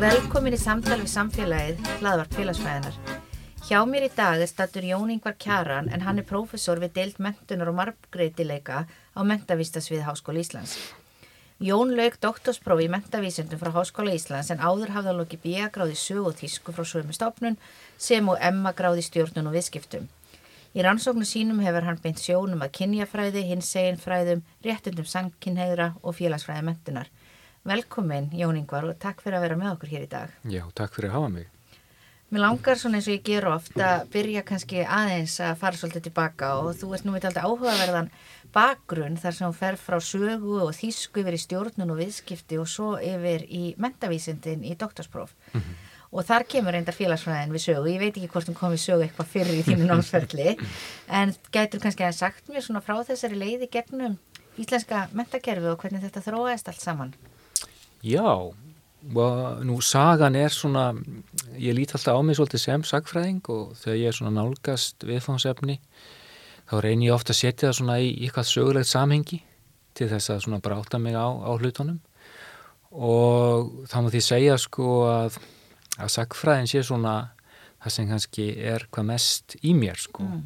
[0.00, 3.09] Velkomin í samtal við samfélagið, hlaðvart félagsfæðinar.
[3.70, 7.18] Hjá mér í dag er stattur Jón Ingvar Kjaran en hann er prófessor við deilt
[7.22, 10.72] mentunar og margreitileika á mentavistasvið Háskóla Íslands.
[11.62, 16.26] Jón lauk doktorsprófi í mentavísundum frá Háskóla Íslands en áður hafði hann lókið bíagráði sög
[16.32, 17.60] og þísku frá sögum stofnun
[18.08, 20.10] sem og emma gráði stjórnun og viðskiptum.
[20.74, 27.14] Í rannsóknu sínum hefur hann beint sjónum að kynjafræði, hinseginfræðum, réttundum sankinheðra og félagsfræði mentunar.
[27.62, 30.38] Velkomin Jón Ingvar og takk fyrir að vera með okkur hér í dag.
[30.42, 31.59] Já, takk fyrir að hafa mig.
[32.30, 36.04] Mér langar svona eins og ég ger ofta að byrja kannski aðeins að fara svolítið
[36.04, 38.10] tilbaka og þú ert nú veit aldrei áhugaverðan
[38.54, 42.70] bakgrunn þar sem þú fer frá sögu og þýsku yfir í stjórnun og viðskipti og
[42.70, 45.34] svo yfir í mentavísindin í doktorspróf.
[45.52, 45.74] Mm -hmm.
[46.12, 47.90] Og þar kemur reyndar félagsfræðin við sögu.
[47.90, 50.56] Ég veit ekki hvort hún kom við sögu eitthvað fyrir í þínu námsferðli
[51.18, 54.18] en gætur kannski að sagt mér svona frá þessari leiði gegnum
[54.58, 57.14] íslenska mentakerfi og hvernig þetta þróaðist allt saman.
[58.02, 58.54] Já,
[59.00, 60.92] og nú sagan er svona,
[61.56, 65.78] ég lít alltaf á mig svolítið sem sagfræðing og þegar ég er svona nálgast viðfáðsefni
[66.70, 69.40] þá reynir ég ofta að setja það svona í eitthvað sögulegt samhengi
[69.96, 71.98] til þess að svona bráta mig á, á hlutunum
[72.90, 75.40] og þá má því segja sko að,
[75.98, 77.16] að sagfræðin sé svona
[77.80, 80.40] það sem kannski er hvað mest í mér sko mm.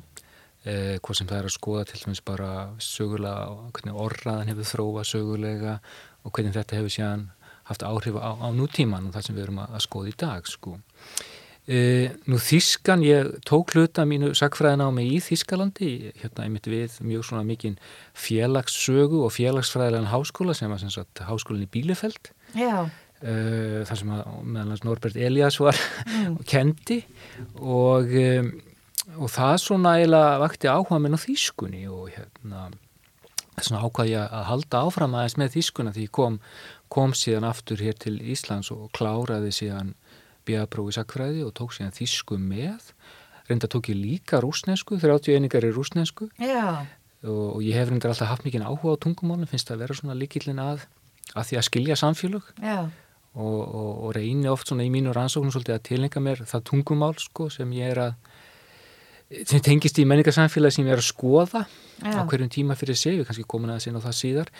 [0.70, 5.06] eh, hvað sem það er að skoða til dæmis bara sögulega, hvernig orraðan hefur þróa
[5.08, 5.78] sögulega
[6.22, 7.26] og hvernig þetta hefur síðan
[7.70, 10.50] haft áhrif á, á nútíman og það sem við erum að, að skoða í dag
[10.50, 10.76] sko.
[11.64, 11.78] E,
[12.28, 14.34] nú Þískan, ég tók hluta mínu
[14.92, 17.78] mig í Þískalandi hérna einmitt við mjög svona mikinn
[18.12, 22.90] félagssögu og félagsfræðilegan háskóla sem var sem sagt háskólinn í Bílefeld Já
[23.24, 23.34] e,
[23.88, 26.36] þar sem að meðalans Norbert Elias var mm.
[26.38, 27.00] og kendi
[27.56, 28.42] og, e,
[29.16, 32.68] og það svona eiginlega vakti áhuga minn á Þískunni og hérna
[33.62, 36.38] svona ákvaði að halda áfram aðeins með Þískuna því ég kom
[36.94, 39.94] kom síðan aftur hér til Íslands og kláraði síðan
[40.46, 42.92] bíaprófi sakfræði og tók síðan þísku með.
[43.48, 46.86] Reynda tók ég líka rúsnesku 30 einingar í rúsnesku Já.
[47.28, 50.16] og ég hef reyndar alltaf haft mikið áhuga á tungumálum, finnst það að vera svona
[50.16, 50.86] líkillin að
[51.34, 52.52] að því að skilja samfélög.
[53.34, 57.14] Og, og, og reyni oft svona í mínu rannsóknum svolítið að tilhenga mér það tungumál
[57.18, 58.12] sko sem ég er að
[59.48, 61.64] sem tengist í menningarsamfélagi sem ég er að skoða
[62.04, 62.20] Já.
[62.20, 64.52] á hverjum tíma fyrir sig, við kannski komin á það síðar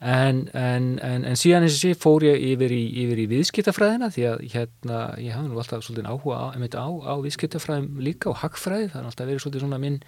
[0.00, 4.10] en, en, en, en síðan eins og sé fór ég yfir í, yfir í viðskiptafræðina
[4.12, 8.40] því að hérna, ég hafa nú alltaf svolítið áhuga á, á, á viðskiptafræðum líka og
[8.42, 10.00] hackfræði, það er alltaf verið svolítið svona minn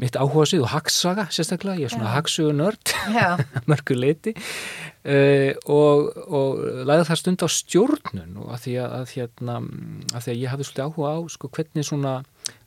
[0.00, 2.94] mitt áhuga síð og hacksaga sérstaklega, ég er svona hacksugu nörd
[3.70, 9.14] mörgur leiti uh, og, og læða það stund á stjórnun og að því að, að,
[9.16, 9.58] hérna,
[10.14, 12.14] að því að ég hafi svolítið áhuga á sko, hvernig svona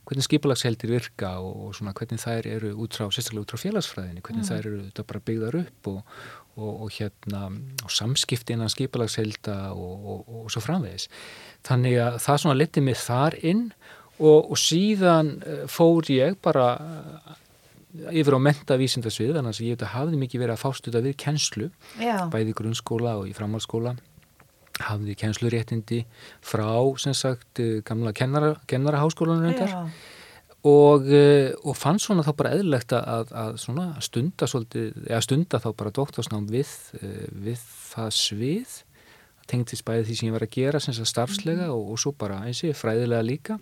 [0.04, 4.24] hvernig skipulagsheldir virka og, og svona hvernig þær eru út frá, sérstaklega út frá félagsfræðinni,
[4.24, 4.48] hvernig mm.
[4.50, 6.00] þær eru þetta bara byggðar upp og,
[6.54, 7.42] og, og hérna
[7.84, 11.08] og samskipti innan skipulagshelda og svo framvegis.
[11.66, 13.68] Þannig að það svona letið mig þar inn
[14.24, 17.32] og síðan eh, fór ég bara eh,
[18.20, 22.26] yfir á mentavísindasvið, þannig að ég hafði mikið verið að fástuða við kennslu, Já.
[22.30, 23.96] bæði grunnskóla og í framhaldsskóla
[24.82, 26.02] hafði kennsluréttindi
[26.42, 26.66] frá
[26.98, 29.92] sem sagt eh, gamla kennara, kennaraháskólanur reyndar.
[30.64, 33.58] Og, eh, og fann svona þá bara eðlilegt að, að
[34.02, 37.62] stunda svolítið, eða stunda þá bara doktorsnám við, eh, við
[37.92, 38.80] það svið.
[39.44, 41.76] Tengtist bæði því sem ég var að gera sem sagt starfslega mm.
[41.76, 43.58] og, og svo bara eins og fræðilega líka.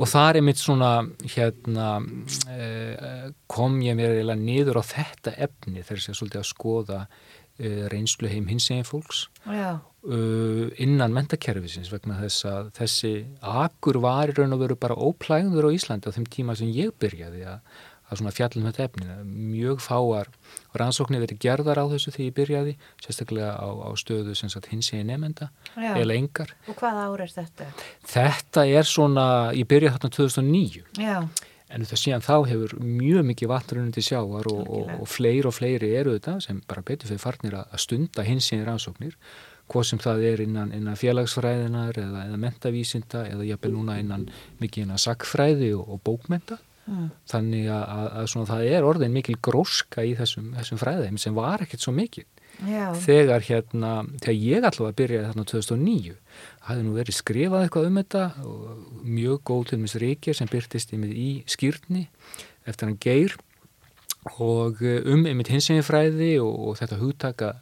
[0.00, 1.02] Og þar er mitt svona
[1.34, 1.88] hérna
[3.50, 7.00] kom ég mér eiginlega niður á þetta efni þegar ég svolítið að skoða
[7.92, 9.26] reynslu heim hins eginn fólks.
[9.46, 9.78] Já.
[10.00, 15.68] Uh, innan mentakerfisins vegna þess að þessi akur var í raun og veru bara óplægður
[15.68, 17.58] á Íslandi á þeim tíma sem ég byrjaði að,
[18.08, 19.18] að svona fjallum þetta efni.
[19.28, 20.32] Mjög fáar
[20.80, 22.74] rannsóknir verið gerðar á þessu því ég byrjaði
[23.04, 26.56] sérstaklega á, á stöðu sem sagt hins ég nefnda eða engar.
[26.64, 27.70] Og hvað ár er þetta?
[28.08, 31.16] Þetta er svona, ég byrjaði þarna 2009 Já
[31.70, 35.92] En það síðan þá hefur mjög mikið vatnrundi sjávar og, og, og fleiri og fleiri
[36.00, 39.14] eru þetta sem bara betur fyrir farnir að stunda hins í rannsóknir
[39.70, 44.26] hvað sem það er innan, innan félagsfræðinar eða, eða mentavísinda eða jafnvel núna innan
[44.62, 46.58] mikið innan sakfræði og, og bókmenta
[46.90, 47.06] mm.
[47.30, 51.64] þannig að, að, að það er orðin mikil gróska í þessum, þessum fræðum sem var
[51.66, 52.26] ekkert svo mikil
[52.66, 52.90] Já.
[53.06, 56.16] þegar hérna, þegar ég allavega byrjaði þarna 2009
[56.68, 60.92] hafði nú verið skrifað eitthvað um þetta og mjög góð til mis reykjar sem byrtist
[60.94, 62.06] í skýrni
[62.68, 63.36] eftir hann geir
[64.36, 67.52] og um einmitt hinsegin fræði og, og þetta hugtaka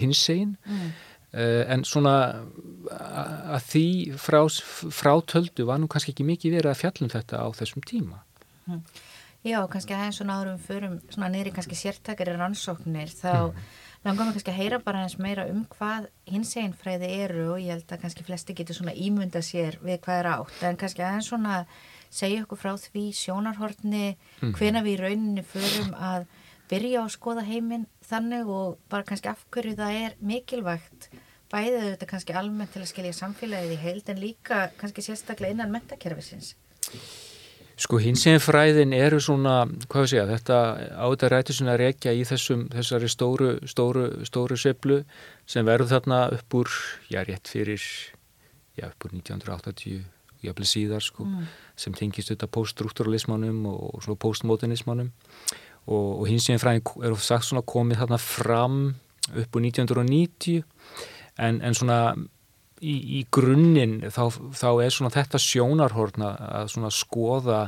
[0.00, 0.88] hinsegin mm.
[1.70, 2.16] en svona
[2.98, 3.86] að því
[4.18, 8.24] frá, frátöldu var nú kannski ekki mikið verið að fjallum þetta á þessum tíma
[8.66, 8.82] mm.
[9.46, 13.68] Já, kannski aðeins svona árum förum svona neyri kannski sértakari rannsóknir þá mm.
[14.04, 17.74] Langar maður kannski að heyra bara eins meira um hvað hinsegin fræði eru og ég
[17.74, 21.30] held að kannski flesti getur svona ímynda sér við hvað er átt en kannski aðeins
[21.32, 21.62] svona
[22.08, 24.52] segja okkur frá því sjónarhortni mm.
[24.56, 26.28] hvena við í rauninni förum að
[26.70, 31.10] byrja að skoða heiminn þannig og bara kannski af hverju það er mikilvægt
[31.52, 35.72] bæðið þetta kannski almennt til að skilja samfélagið í heild en líka kannski sérstaklega innan
[35.72, 36.54] mentakerfisins
[37.78, 40.58] Sko hinsinn fræðin eru svona, hvað sé ég, þetta
[40.98, 44.96] áður rættu svona rekja í þessum, þessari stóru, stóru, stóru söflu
[45.46, 46.72] sem verður þarna upp úr,
[47.06, 47.84] já, rétt fyrir,
[48.74, 50.02] já, upp úr 1980,
[50.42, 51.46] jáfnvel síðar, sko, mm.
[51.78, 55.12] sem tengist þetta poststruktúralismannum og, og postmodernismannum
[55.86, 58.80] og, og hinsinn fræðin eru sagt svona komið þarna fram
[59.38, 60.66] upp úr 1990
[61.38, 62.00] en, en svona
[62.80, 66.32] í, í grunninn þá, þá er svona þetta sjónarhorna
[66.62, 67.60] að svona skoða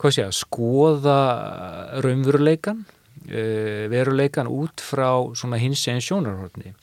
[0.00, 1.18] hvað sé ég að skoða
[2.04, 2.84] raunveruleikan
[3.28, 3.42] e,
[3.92, 6.74] veruleikan út frá svona hins eginn sjónarhorni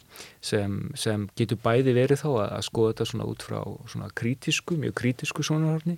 [0.41, 4.77] sem, sem getur bæði verið þá að, að skoða þetta svona út frá svona kritísku,
[4.81, 5.97] mjög kritísku sjónarhorni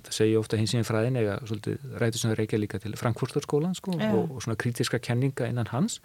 [0.00, 3.76] þetta segja ofta hins eginn fræðin eða svolítið ræður sem það reykja líka til Frankfurtarskólan
[3.78, 4.16] sko, yeah.
[4.16, 6.00] og, og svona kritíska kenninga innan hans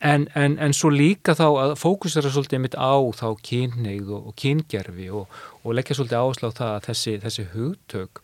[0.00, 4.36] En, en, en svo líka þá að fókusera svolítið mitt á þá kynneið og, og
[4.40, 8.22] kyngerfi og, og leggja svolítið áslá það að þessi, þessi hugtök,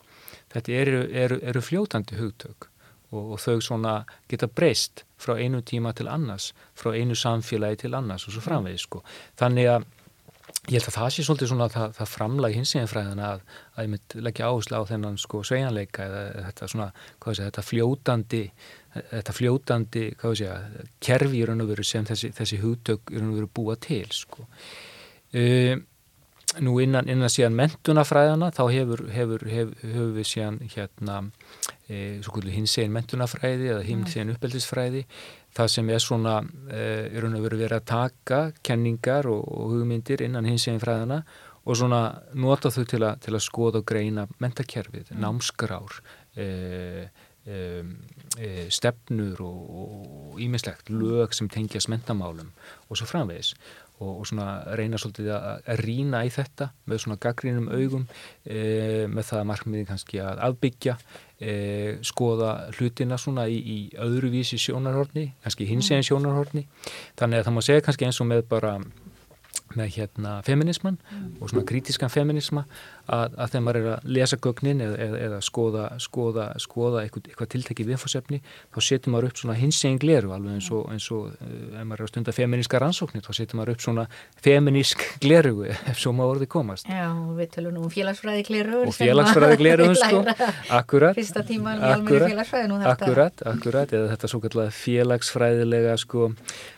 [0.55, 2.70] þetta eru, eru, eru fljótandi hugtök
[3.12, 3.99] og, og þau svona
[4.31, 8.82] geta breyst frá einu tíma til annars, frá einu samfélagi til annars og svo framvegið
[8.87, 9.02] sko.
[9.37, 9.87] Þannig að
[10.67, 13.44] ég held að það sé svolítið svona það, það framlagi hinsinfræðina að,
[13.76, 16.88] að ég mynd leggja áherslu á þennan sko svejanleika eða þetta svona,
[17.23, 18.43] hvað sé, þetta fljótandi
[19.11, 20.07] þetta fljótandi,
[20.41, 23.77] ég kerfi í raun og veru sem þessi, þessi hugtök í raun og veru búa
[23.81, 25.77] til sko uh,
[26.63, 31.17] nú innan, innan síðan mentunafræðana þá hefur, hefur, hefur, hefur við síðan hérna
[31.89, 35.03] e, kvöldu hins eginn mentunafræði eða hins eginn uppeldisfræði
[35.57, 36.39] það sem er svona
[36.71, 40.83] e, er raun og veru verið að taka kenningar og, og hugmyndir innan hins eginn
[40.83, 41.23] fræðana
[41.67, 42.01] og svona
[42.39, 45.23] nota þau til, a, til að skoða og greina mentakerfið, mm.
[47.47, 52.53] Námskrár e, stefnur og ímislegt lög sem tengjast mentamálum
[52.89, 53.55] og svo framvegis.
[53.97, 58.05] Og, og svona reyna svolítið að, rína í þetta með svona gaggrínum augum
[58.45, 60.99] e, með það markmiði kannski að afbyggja
[61.41, 61.55] e,
[62.05, 66.67] skoða hlutina svona í, í öðruvísi sjónarhorni, kannski hins eginn sjónarhorni.
[67.17, 68.77] Þannig að það má segja kannski eins og með bara
[69.76, 71.26] með hérna feminisman mm.
[71.40, 72.64] og svona kritískan feminisma
[73.06, 77.31] að, að þegar maður er að lesa gögnin eða, eða, eða skoða, skoða, skoða eitthvað,
[77.31, 78.40] eitthvað tiltekið viðfórsefni
[78.75, 82.06] þá setur maður upp svona hinsegin gleru alveg eins og, eins og ef maður er
[82.06, 84.06] að stunda feministka rannsóknir þá setur maður upp svona
[84.44, 85.55] feminísk gleru
[85.90, 86.90] ef svo maður orði komast.
[86.90, 87.08] Já,
[87.38, 90.23] við tölum nú um félagsfræði gleru og félagsfræði gleru sko,
[90.81, 91.19] akkurat.
[92.96, 96.31] Akkurat, akkurat, eða þetta svo kallega félagsfræðilega sko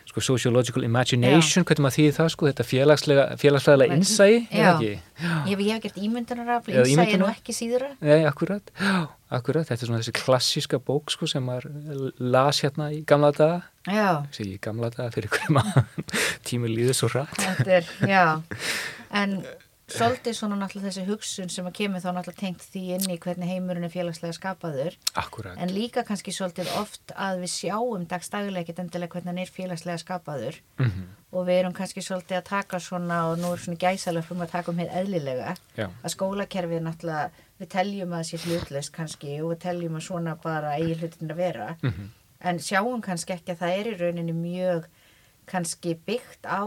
[0.09, 4.91] sko sociological imagination, hvernig maður þýðir það sko, þetta félagslega, félagslega innsæi, eða ekki?
[5.19, 7.91] Já, ég hef gert ímyndunarafli, innsæi er nú ekki síðra.
[8.01, 8.71] Nei, akkurat,
[9.29, 11.69] akkurat, þetta er svona þessi klassíska bók sko sem maður
[12.19, 15.85] las hérna í gamla daga, sé ég gamla daga fyrir hverju maður
[16.49, 17.37] tími líður svo rætt.
[17.45, 18.25] Þetta er, já,
[19.21, 19.41] en
[19.93, 23.49] svolítið svona náttúrulega þessi hugsun sem að kemur þá náttúrulega tengt því inn í hvernig
[23.49, 25.57] heimurinn er félagslega skapaður Akkurat.
[25.57, 30.03] en líka kannski svolítið oft að við sjáum dagstæðilega ekkert endilega hvernig hann er félagslega
[30.03, 31.07] skapaður mm -hmm.
[31.31, 34.71] og við erum kannski svolítið að taka svona og nú er svona fyrir að taka
[34.71, 35.89] um hér eðlilega Já.
[36.03, 40.35] að skólakerfið náttúrulega við teljum að það sé hlutlist kannski og við teljum að svona
[40.35, 42.07] bara eigi hlutin að vera mm -hmm.
[42.39, 44.85] en sjáum kannski ekki að það er í rauninni mjög
[45.45, 46.63] kannski byggt á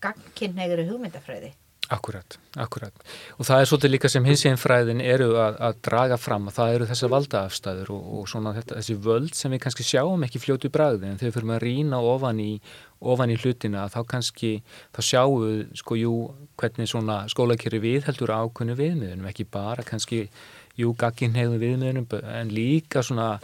[0.00, 1.52] gangkynneigri hugmyndafræði
[1.92, 3.02] Akkurat, akkurat.
[3.36, 6.54] Og það er svolítið líka sem hins einn fræðin eru að, að draga fram að
[6.56, 10.40] það eru þessar valdaafstæður og, og svona þetta, þessi völd sem við kannski sjáum ekki
[10.40, 12.48] fljótu bræði en þegar við fyrir að rýna ofan í,
[13.12, 14.54] ofan í hlutina þá kannski,
[14.94, 16.14] þá sjáum við sko jú
[16.62, 20.24] hvernig svona skólakeri við heldur ákunni viðmiðunum, ekki bara kannski
[20.80, 22.08] jú gaginn hefðu viðmiðunum
[22.38, 23.34] en líka svona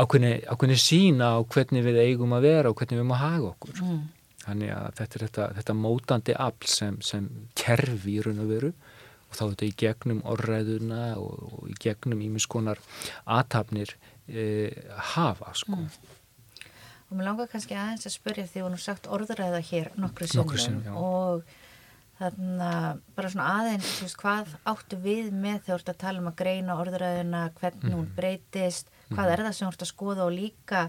[0.00, 3.84] ákunni, sína á hvernig við eigum að vera og hvernig við að haga okkur.
[3.84, 4.02] Mm.
[4.42, 8.72] Þannig að þetta er þetta, þetta mótandi afl sem, sem kerfi í raun og veru
[9.32, 12.80] og þá þetta í gegnum orðræðuna og, og í gegnum ímiskonar
[13.24, 13.94] aðtapnir
[14.28, 14.44] e,
[15.14, 15.78] hafa sko.
[15.78, 16.18] Mm.
[17.08, 20.28] Og mér langar kannski aðeins að spörja því að þú nú sagt orðræða hér nokkru
[20.32, 21.44] sinnum og
[22.18, 26.22] þannig að bara svona aðeins, veist, hvað áttu við með þegar þú ert að tala
[26.22, 27.96] um að greina orðræðuna, hvernig mm.
[27.98, 29.32] hún breytist hvað mm.
[29.32, 30.82] er það sem þú ert að skoða og líka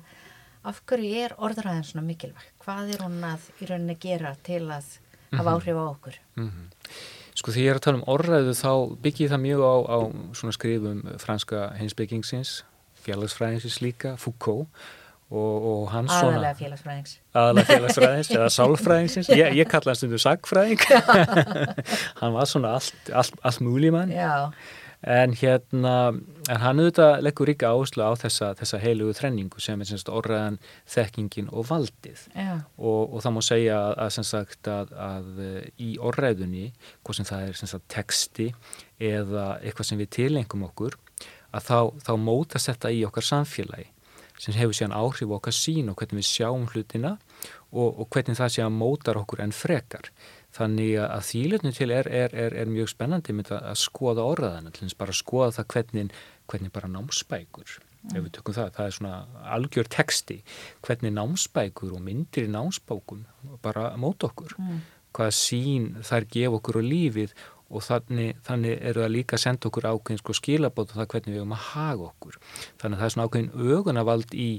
[0.64, 2.54] af hverju er orðræðin svona mikilvægt?
[2.64, 4.88] Hvað er hún að í rauninni gera til að
[5.34, 5.54] hafa mhm.
[5.56, 6.20] áhrif á okkur?
[6.36, 6.68] Mm -hmm.
[7.34, 9.98] Sko því ég er að tala um orðræðu þá byggir það mjög á, á
[10.38, 12.66] svona skrifum franska heimsbyggingsins,
[13.06, 14.68] félagsfræðingsins líka, Foucault
[15.32, 16.38] og, og hans svona...
[16.38, 17.20] Aðalega félagsfræðings.
[17.34, 19.30] Aðalega félagsfræðings eða sálfræðingsins.
[19.30, 20.80] Ég, ég kalla hans undir sagfræðing.
[22.22, 24.14] hann var svona allt, allt, allt múlið mann.
[24.14, 24.54] Já
[25.04, 25.96] en hérna,
[26.48, 30.60] en hann auðvitað leggur ríka áherslu á þessa, þessa heilugu þrenningu sem er semst orðræðan
[30.90, 32.26] þekkingin og valdið.
[32.78, 35.42] Og, og það má segja að, sagt, að, að
[35.78, 36.70] í orðræðunni
[37.04, 38.52] hvað sem það er sagt, texti
[39.04, 40.96] eða eitthvað sem við tilengum okkur
[41.54, 43.90] að þá, þá mótast þetta í okkar samfélagi
[44.42, 47.18] sem hefur síðan áhrif á okkar sín og hvernig við sjáum hlutina
[47.72, 50.10] og, og hvernig það síðan mótar okkur en frekar
[50.54, 54.28] Þannig að þýlutinu til er, er, er, er mjög spennandi með að skoða
[54.76, 56.20] þess bara að skoða það hvernig,
[56.52, 58.12] hvernig bara námsbækur, mm.
[58.14, 59.16] ef við tökum það, það er svona
[59.56, 60.38] algjör texti,
[60.86, 63.26] hvernig námsbækur og myndir í námsbókum
[63.66, 64.84] bara mót okkur, mm.
[65.18, 67.34] hvaða sín þær gef okkur á lífið
[67.74, 71.34] og þannig, þannig eru það líka að senda okkur ákveðin sko skilabót og það hvernig
[71.34, 72.38] við erum að haga okkur.
[72.82, 74.50] Þannig að það er svona ákveðin ögunavald í,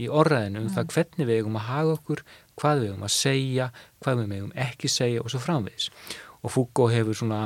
[0.00, 0.74] í orðaðinu um mm.
[0.76, 2.22] það hvernig við erum að haga okkur,
[2.60, 3.68] hvað við hefum að segja,
[4.02, 5.90] hvað við hefum ekki segja og svo framvegs.
[6.42, 7.44] Og Foucault hefur svona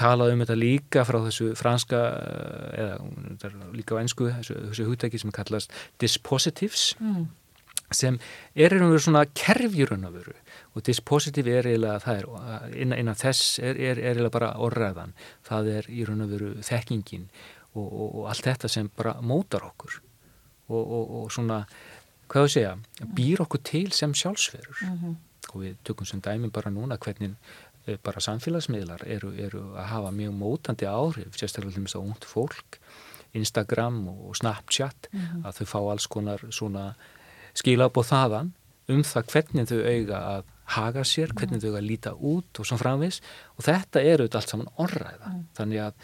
[0.00, 5.20] talað um þetta líka frá þessu franska, eh, eða líka á ennsku, þessu, þessu húttæki
[5.20, 7.26] sem kallast dispositives, mm.
[7.90, 8.18] sem
[8.54, 10.36] er einhvern veginn svona kerfjurun að veru
[10.70, 12.28] og dispositiv er eiginlega, það er,
[12.78, 15.16] innan, innan þess er, er, er eiginlega bara orðræðan,
[15.46, 17.26] það er í veru þekkingin
[17.74, 19.98] og, og, og allt þetta sem bara mótar okkur
[20.70, 21.64] og, og svona
[22.30, 22.76] hvað þú segja,
[23.16, 25.14] býr okkur til sem sjálfsverur mm -hmm.
[25.52, 27.34] og við tökum sem dæmi bara núna hvernig
[27.86, 32.78] eh, bara samfélagsmiðlar eru, eru að hafa mjög mótandi áhrif, sérstaklega með það ungt fólk,
[33.32, 35.44] Instagram og Snapchat, mm -hmm.
[35.46, 36.94] að þau fá alls konar svona
[37.54, 38.52] skilabóð þaðan
[38.88, 42.66] um það hvernig þau auga að haga sér, hvernig þau auga að líta út og
[42.66, 43.20] svona framvis
[43.56, 45.46] og þetta eru allt saman orðræða, mm.
[45.54, 45.94] þannig að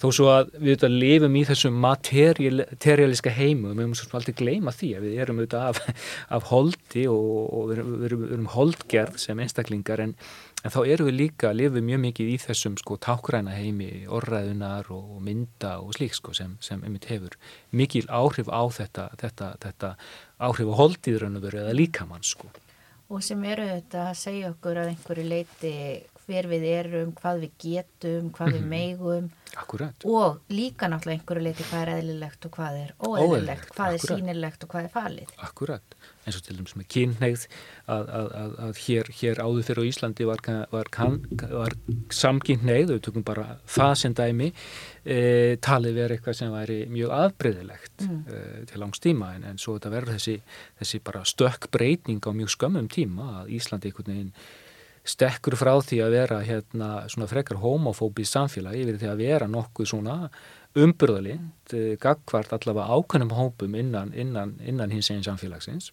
[0.00, 4.74] þó svo að við auðvitað lifum í þessum materialiska heimu og við mögum alltaf gleyma
[4.74, 7.26] því að við erum auðvitað af, af holdi og,
[7.56, 10.14] og við erum, við erum holdgerð sem einstaklingar en,
[10.64, 14.88] en þá erum við líka að lifa mjög mikið í þessum sko tákræna heimi, orðræðunar
[14.96, 17.36] og mynda og slík sko sem, sem einmitt hefur
[17.76, 19.94] mikil áhrif á þetta, þetta, þetta
[20.40, 22.48] áhrif á holdiðrönnum eða líkamann sko.
[23.10, 25.74] Og sem eru þetta að segja okkur að einhverju leiti
[26.30, 28.70] hver við erum, hvað við getum, hvað við mhm.
[28.70, 30.04] megum Akkurat.
[30.06, 34.64] og líka náttúrulega einhverju leiti hvað er eðlilegt og hvað er óeðlilegt, hvað er sínilegt
[34.64, 35.32] og hvað er falið.
[35.42, 37.46] Akkurat, eins og til dæmis með kynneigð
[37.90, 40.92] að, að, að, að hér, hér áður fyrir á Íslandi var, var,
[41.56, 41.76] var
[42.20, 44.50] samkynneigð, við tökum bara það sem dæmi,
[45.02, 45.20] e,
[45.66, 48.24] talið verið eitthvað sem væri mjög aðbreyðilegt mm.
[48.30, 50.38] e, til langs tíma en, en svo þetta verður þessi,
[50.78, 54.34] þessi bara stökk breyting á mjög skömmum tíma að Íslandi einhvern veginn
[55.10, 59.90] stekkur frá því að vera hérna svona frekar homofóbið samfélagi yfir því að vera nokkuð
[59.92, 60.16] svona
[60.78, 61.96] umburðalind, mm.
[62.02, 65.90] gagvart allavega ákveðnum hópum innan, innan, innan hins einn samfélagsins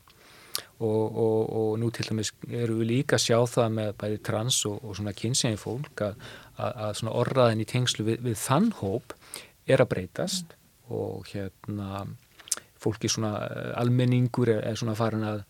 [0.79, 4.59] og, og, og nú til dæmis eru við líka að sjá það með bæði trans
[4.69, 6.21] og, og svona kynsegin fólk að,
[6.57, 9.17] að, að svona orraðin í tengslu við, við þann hóp
[9.67, 10.95] er að breytast mm.
[10.99, 12.05] og hérna
[12.77, 15.41] fólki svona eh, almenningur er, er svona farin að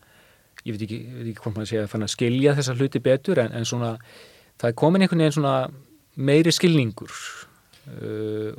[0.68, 3.54] ég veit ekki, ekki hvort maður sé að fann að skilja þessa hluti betur en,
[3.56, 3.96] en svona
[4.58, 5.56] það er komin einhvern veginn svona
[6.28, 7.12] meiri skilningur
[7.88, 8.52] uh,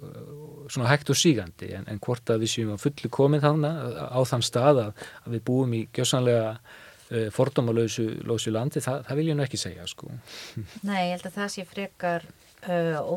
[0.71, 3.73] svona hægt og sígandi en, en hvort að við séum að fullu komin þarna
[4.13, 9.27] á þann stað að, að við búum í gjössanlega uh, fordómalauðsu landi, það, það vil
[9.31, 10.13] ég nú ekki segja sko.
[10.87, 12.29] Nei, ég held að það sé frekar
[12.69, 13.13] uh, ó,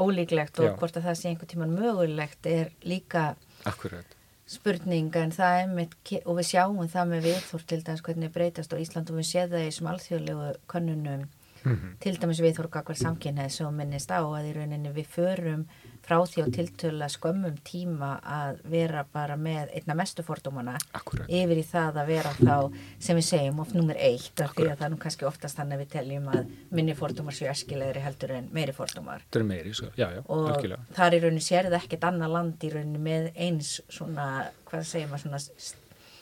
[0.00, 0.74] ólíklegt og Já.
[0.78, 3.34] hvort að það sé einhvern tíman mögulegt er líka
[3.68, 4.19] Akkurat
[4.50, 8.72] spurning en það er mitt og við sjáum það með viðþór til dæmis hvernig breytast
[8.74, 11.28] á Ísland og við séð það í sem alþjóðlegu könnunum
[11.64, 11.94] mm -hmm.
[12.00, 15.64] til dæmis viðþór kakvar samkynneið sem minnist á að í rauninni við förum
[16.06, 21.28] frá því á tiltöla skömmum tíma að vera bara með einna mestu fordómana Akkurat.
[21.28, 24.78] yfir í það að vera þá sem við segjum of nummer eitt af því að
[24.78, 28.30] það er nú kannski oftast þannig að við teljum að minni fordómar séu eskilegri heldur
[28.30, 29.90] en meiri fordómar Það er meiri, svo.
[29.96, 30.84] já, já, og algjörlega.
[30.92, 35.08] það er í rauninni sérið ekkert annað land í rauninni með eins svona, hvað segir
[35.08, 35.38] maður svona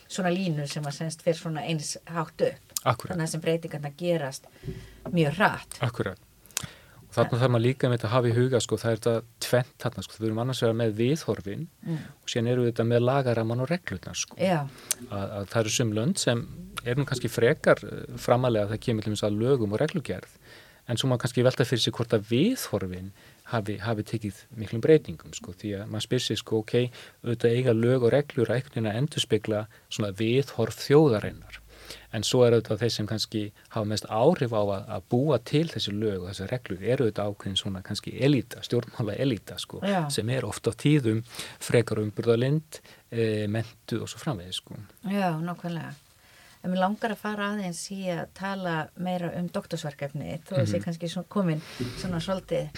[0.09, 2.49] svona línu sem að senst fyrir svona eins háttu
[2.85, 3.15] Akkurat.
[3.15, 4.49] þannig að sem breytingarna gerast
[5.11, 6.25] mjög hratt Akkurat
[7.09, 9.71] Þarna þarf maður líka með þetta að hafa í huga sko, það er þetta tvent
[9.83, 12.01] þarna sko, við erum annars vegar með viðhorfin mm.
[12.21, 14.37] og síðan eru þetta með lagaraman og reglurnar sko.
[14.39, 14.67] Að,
[15.09, 16.43] að það eru sum lönd sem
[16.85, 20.37] er nú kannski frekar eh, framalega að það kemur til þess að lögum og reglugerð
[20.89, 23.11] en svo maður kannski velta fyrir sig hvort að viðhorfin
[23.53, 26.77] hafi, hafi tekið miklum breytingum sko því að maður spyr sér sko ok,
[27.25, 31.61] auðvitað eiga lög og reglur að einhvern veginn að endurspegla svona viðhorf þjóðarinnar
[32.13, 35.65] en svo er auðvitað þeir sem kannski hafa mest áhrif á að, að búa til
[35.73, 40.01] þessi lög og þessi reglur eru auðvitað ákveðin svona kannski elita, stjórnmála elita sko Já.
[40.13, 41.23] sem er ofta á tíðum
[41.63, 44.83] frekar umburðalind, e, mentu og svo framvegið sko.
[45.09, 45.95] Já, nokkvæmlega
[46.63, 50.85] en mér langar að fara aðeins í að tala meira um doktorsverkefni að sé mhm.
[50.85, 51.63] kannski svona komin
[52.01, 52.73] svona svolítið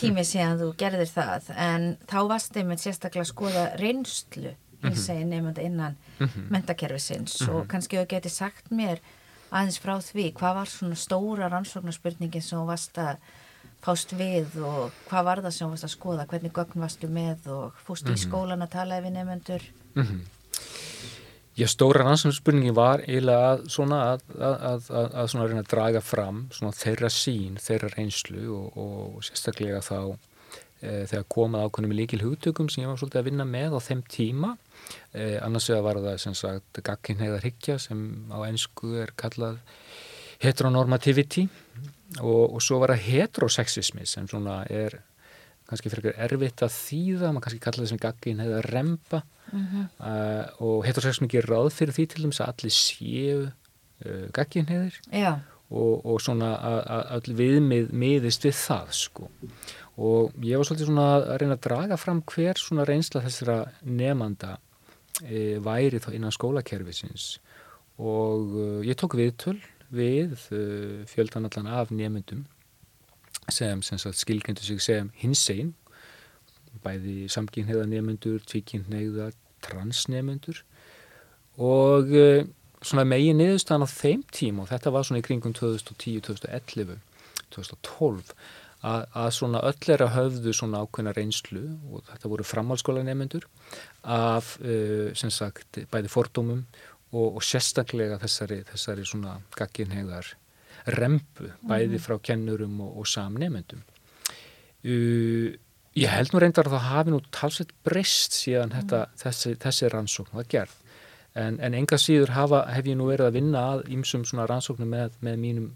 [0.00, 4.54] tími síðan þú gerðir það en þá varst þeim með sérstaklega að skoða reynslu
[4.86, 5.16] hins mhm.
[5.16, 6.46] eginn nefnda innan mhm.
[6.54, 9.02] mentakerfisins og kannski þú geti sagt mér
[9.50, 13.20] aðeins frá því hvað var svona stóra rannsóknarspurningin sem þú varst að
[13.84, 16.24] fást við og hvað var það sem þú varst að skoða?
[16.30, 19.68] Hvernig gögn varstu með og fúst í skólan að tala við nefnendur
[21.56, 24.56] Já, stóra rannsóknarspurningin var eiginlega að svona að, að,
[24.90, 29.80] að, að svona reyna að draga fram svona þeirra sín, þeirra reynslu og, og sérstaklega
[29.86, 30.18] þá
[30.80, 34.52] þegar komað ákveðnum líkil hugtökum sem ég var svolítið að vinna með á þeim tíma.
[35.12, 39.58] E, annars vegar var það sem sagt gagginheiðar higgja sem á ennsku er kallað
[40.44, 41.46] heteronormativity
[42.20, 44.98] og, og svo var það heterosexismi sem svona er
[45.66, 49.88] kannski fyrir erfitt að þýða, maður kannski kalla það sem gagginheiðar remba mm -hmm.
[49.98, 55.00] uh, og heterosexismi gerir ráð fyrir því til dæmis að allir séu uh, gagginniðir
[55.70, 59.30] og, og svona að all viðmið miðist við það sko
[59.96, 64.58] og ég var svolítið svona að reyna að draga fram hver svona reynsla þessara nefnanda
[65.24, 67.38] e, væri þá innan skólakerfisins.
[67.96, 69.56] Og uh, ég tók viðtöl
[69.88, 72.44] við uh, fjöldanallan af nefndum
[73.48, 75.72] sem, sem skilgjöndu sig sem hins einn
[76.84, 79.30] bæði samkynheiða nefnendur, tvíkynheiða,
[79.64, 80.60] transnefnendur
[81.56, 82.44] og uh,
[82.84, 87.00] svona megin niðurstaðan á þeim tím og þetta var svona í kringum 2010, 2011,
[87.56, 88.34] 2012
[88.86, 93.48] að, að svona öll er að höfðu svona ákveðna reynslu og þetta voru framhalskóla nefnendur
[94.02, 96.64] af uh, sem sagt bæði fordómum
[97.12, 100.32] og, og sérstaklega þessari, þessari svona gagginheiðar
[100.96, 102.02] rempu bæði mhm.
[102.04, 103.84] frá kennurum og, og samnefnendum.
[104.86, 105.54] Uh,
[105.96, 108.74] Ég held nú reyndar að það hafi nú talsett breyst síðan mm.
[108.74, 110.74] þetta, þessi, þessi rannsókn var gerð
[111.40, 114.92] en, en enga síður hafa, hef ég nú verið að vinna að ýmsum svona rannsóknum
[114.92, 115.70] með, með mínum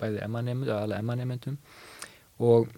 [0.00, 1.60] bæði emmanemendum
[2.40, 2.70] og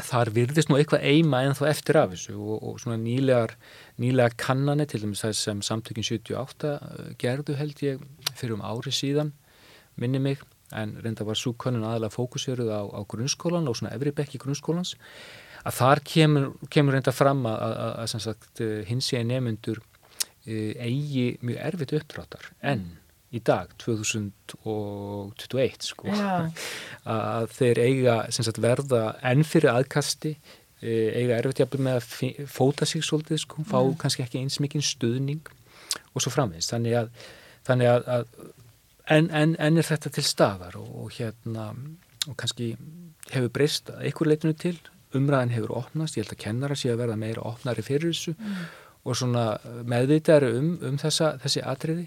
[0.00, 3.56] þar virðist nú eitthvað eima en þá eftir af þessu og, og svona nýlegar,
[4.00, 8.00] nýlegar kannanir til dæmis þess sem samtökin 78 uh, gerðu held ég
[8.32, 9.34] fyrir um ári síðan
[10.00, 10.40] minni mig
[10.76, 14.94] en reynda var súkonnun aðalega fókusjöruð á, á grunnskólan og svona efri bekki grunnskólans
[15.66, 19.82] að þar kemur, kemur reynda fram að, að, að, eh, hins ég nefnundur
[20.46, 22.86] e, eigi mjög erfitt uppdráttar en.
[23.30, 26.10] Í dag 2021 sko.
[27.14, 30.36] Að þeir eiga sagt, verða enn fyrir aðkasti e,
[31.14, 32.06] eiga erfitt jafnveg með að
[32.50, 33.96] fóta sig svolítið sko, fá mm.
[34.00, 35.44] kannski ekki eins mikinn stuðning
[36.14, 37.08] og svo framvegist þannig að,
[37.68, 38.26] þannig að
[39.10, 41.64] en, en, en er þetta til staðar og, og hérna
[42.28, 42.74] og kannski
[43.30, 44.76] hefur breyst að einhver leitinu til.
[45.16, 48.58] Umræðin hefur opnast, ég held að kennara sé að verða meira opnari fyrir þessu mm.
[49.02, 49.44] og svona
[49.90, 52.06] meðvitaðri um, um þessa, þessi atriði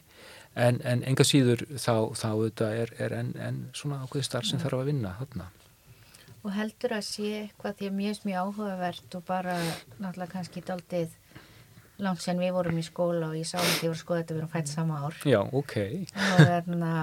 [0.55, 4.61] en, en enga síður þá, þá þetta er, er enn en svona ákveði starf sem
[4.61, 5.49] þarf að vinna þarna.
[6.43, 9.55] Og heldur að sé eitthvað því að mjög mjög áhugavert og bara
[10.01, 11.13] náttúrulega kannski daldið
[12.03, 14.35] langt sen við vorum í skóla og ég sá að ég var að skoða þetta
[14.35, 15.17] við erum fætt sama ár.
[15.29, 15.75] Já, ok.
[16.17, 16.93] Og þarna,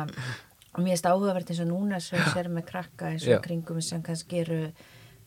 [0.74, 3.40] og mér erst áhugavert eins og núna sem sérum með krakka eins og Já.
[3.46, 4.60] kringum sem kannski eru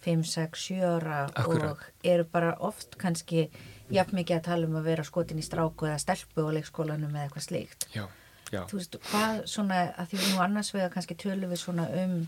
[0.04, 1.72] 5, 6, 7 ára Akkurat.
[1.72, 3.48] og eru bara oft kannski
[3.90, 7.26] jafn mikið að tala um að vera skotin í stráku eða stelpu og leikskólanum eða
[7.28, 8.06] eitthvað slíkt já,
[8.52, 8.62] já.
[8.70, 12.24] þú veist, hvað svona að því nú annars vegar kannski tölum við svona um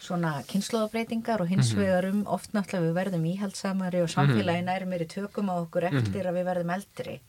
[0.00, 1.80] svona kynnslóðabreitingar og hins mhm.
[1.82, 4.14] vegar um oft náttúrulega við verðum íhaldsamari og mhm.
[4.14, 6.28] samfélagin er meiri tökum á okkur eftir mm -hmm.
[6.30, 7.20] að við verðum eldri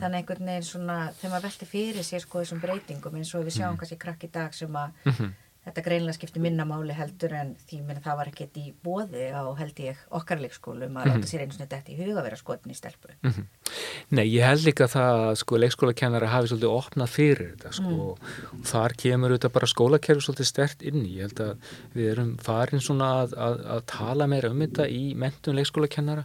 [0.00, 3.56] þannig einhvern veginn svona þegar maður velti fyrir sér sko þessum breytingum eins og við
[3.58, 5.32] sjáum kannski krakk í dag sem að mhm
[5.64, 9.80] þetta greinlega skipti minnamáli heldur en því menn það var ekkert í bóði á held
[9.80, 11.22] ég okkarleikskólum að mm -hmm.
[11.22, 13.46] láta sér eins og þetta í huga að vera skotin í stelpu mm -hmm.
[14.10, 18.00] Nei, ég held líka það að sko leikskólakennara hafi svolítið opnað fyrir þetta sko mm.
[18.00, 18.18] og
[18.64, 21.56] þar kemur þetta bara skólakerfi svolítið stert inn í, ég held að
[21.94, 26.24] við erum farin svona að, að, að tala meira um þetta í mentun leikskólakennara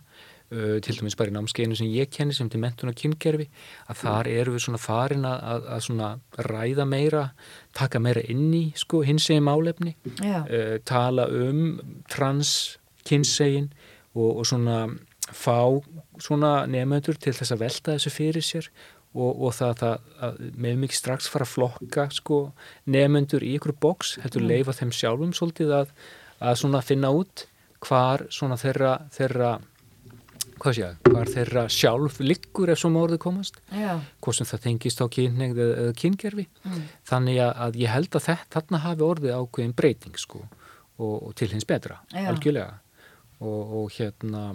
[0.49, 3.45] Uh, til dæmis bara í námskeinu sem ég kenni sem til mentun og kyngerfi
[3.85, 6.07] að þar eru við svona farin að, að, að svona
[6.47, 7.21] ræða meira
[7.77, 11.77] taka meira inn í sko hinsegin málefni uh, tala um
[12.09, 13.69] trans kynsegin
[14.15, 14.79] og, og svona
[15.29, 15.77] fá
[16.17, 18.71] svona nefnöndur til þess að velta þessu fyrir sér
[19.13, 22.41] og, og það að með mikið strax fara að flokka sko
[22.89, 24.49] nefnöndur í ykkur bóks, hættu mm.
[24.49, 25.93] leifa þeim sjálfum svolítið að,
[26.41, 27.45] að svona finna út
[27.85, 29.57] hvar svona þeirra, þeirra
[30.59, 33.59] hvað sé ég, hvar þeirra sjálf liggur ef svo mórðu komast.
[33.69, 36.83] Hvort sem það tengist á kynneigð eða kyngerfi mm.
[37.09, 41.49] þannig að ég held að þetta þarna hafi orðið ákveðin breyting sko og, og til
[41.53, 42.27] hins betra, Já.
[42.33, 42.79] algjörlega.
[43.39, 44.49] Og, og hérna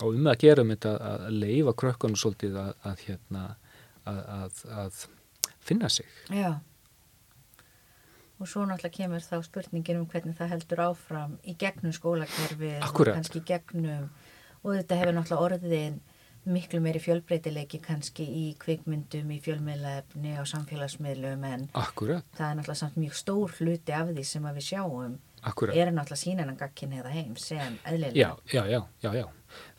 [0.00, 3.42] og um að gera um þetta að leifa krökkunum svolítið að, að hérna
[4.08, 5.02] að, að, að
[5.60, 6.08] finna sig.
[6.32, 6.54] Já.
[8.40, 13.02] Og svo náttúrulega kemur þá spurningin um hvernig það heldur áfram í gegnum skólakerfi og
[13.12, 14.08] kannski gegnum
[14.62, 16.00] og þetta hefur náttúrulega orðin
[16.42, 22.24] miklu meiri fjölbreytileiki kannski í kvikmyndum, í fjölmiðlefni og samfélagsmiðlum en Akkurat.
[22.34, 25.76] það er náttúrulega samt mjög stór hluti af því sem við sjáum Akkurat.
[25.76, 28.18] er náttúrulega sínan að gagkin eða heim sem eðlilega.
[28.18, 29.26] Já, já, já, já, já.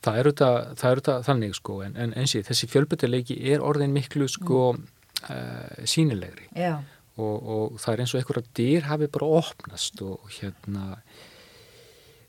[0.06, 4.74] Það er auðvitað þannig sko en, en eins og þessi fjölbreytileiki er orðin miklu sko
[4.78, 4.88] mm.
[5.28, 10.93] uh, sínilegri og, og það er eins og einhverja dýr hafi bara opnast og hérna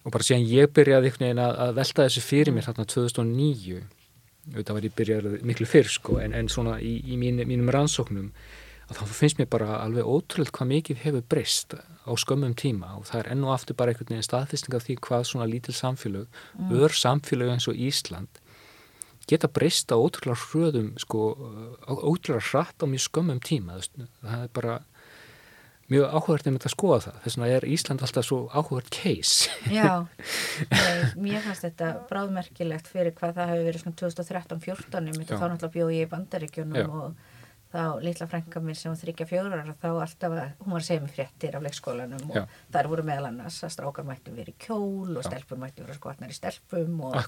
[0.05, 3.83] og bara síðan ég byrjaði að, velta þessu fyrir mér þarna 2009
[4.53, 8.31] auðvitað var ég byrjaði miklu fyrr sko en, en svona í, í mín, mínum rannsóknum
[8.85, 13.07] að þá finnst mér bara alveg ótrúlega hvað mikið hefur breyst á skömmum tíma og
[13.09, 16.27] það er enn og aftur bara einhvern veginn staðfyrsting af því hvað svona lítil samfélög,
[16.59, 16.75] mm.
[16.77, 18.43] ör samfélög eins og Ísland
[19.25, 21.31] geta breyst á ótrúlega hröðum sko,
[21.89, 24.83] ótrúlega hratt á mjög skömmum tíma það er bara
[25.95, 27.21] mjög áhugart um þetta að skoða það.
[27.25, 29.53] Þess vegna er Ísland alltaf svo áhugart case.
[29.73, 29.93] Já,
[30.73, 35.47] nei, mér fannst þetta bráðmerkilegt fyrir hvað það hefur verið svona 2013-14 ég myndi þá
[35.47, 37.31] náttúrulega bjóð ég í bandaríkjunum og
[37.75, 41.15] þá litla frænka mér sem var þryggja fjórar þá alltaf, hún var að segja mér
[41.17, 42.45] fréttir af leikskólanum og Já.
[42.77, 46.31] þar voru meðal annars að strákar mættu verið í kjól og stelpur mættu verið skotnar
[46.31, 47.19] í stelpum og,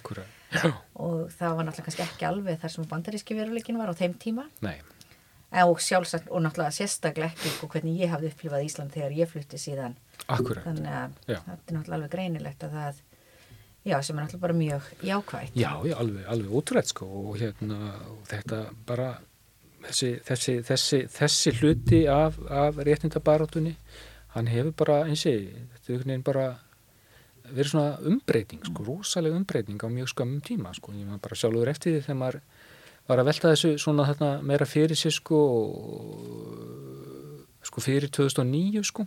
[1.03, 4.47] og það var náttúrulega kannski ekki alveg þar sem bandaríski veruleikin var á þeim tíma.
[4.63, 4.79] Nei
[5.53, 9.61] og sjálfsagt og náttúrulega sérstaklega ekki og hvernig ég hafði upplifað Ísland þegar ég flutti
[9.61, 9.95] síðan.
[10.27, 10.65] Akkurat.
[10.65, 13.01] þannig að þetta er náttúrulega alveg greinilegt að það
[13.87, 17.79] já, sem er náttúrulega bara mjög jákvægt Já, já alveg, alveg útrætt sko og hérna,
[18.11, 19.09] og þetta bara
[19.87, 23.77] þessi, þessi, þessi, þessi hluti af, af réttindabarátunni
[24.35, 26.47] hann hefur bara, eins og þetta er einhvern veginn bara
[27.47, 31.71] verið svona umbreyting sko, rosalega umbreyting á mjög skamum tíma sko, ég maður bara sjálfur
[31.71, 32.41] eftir því þegar maður
[33.07, 35.41] var að velta þessu svona þarna meira fyrir sér sko
[37.67, 39.07] sko fyrir 2009 sko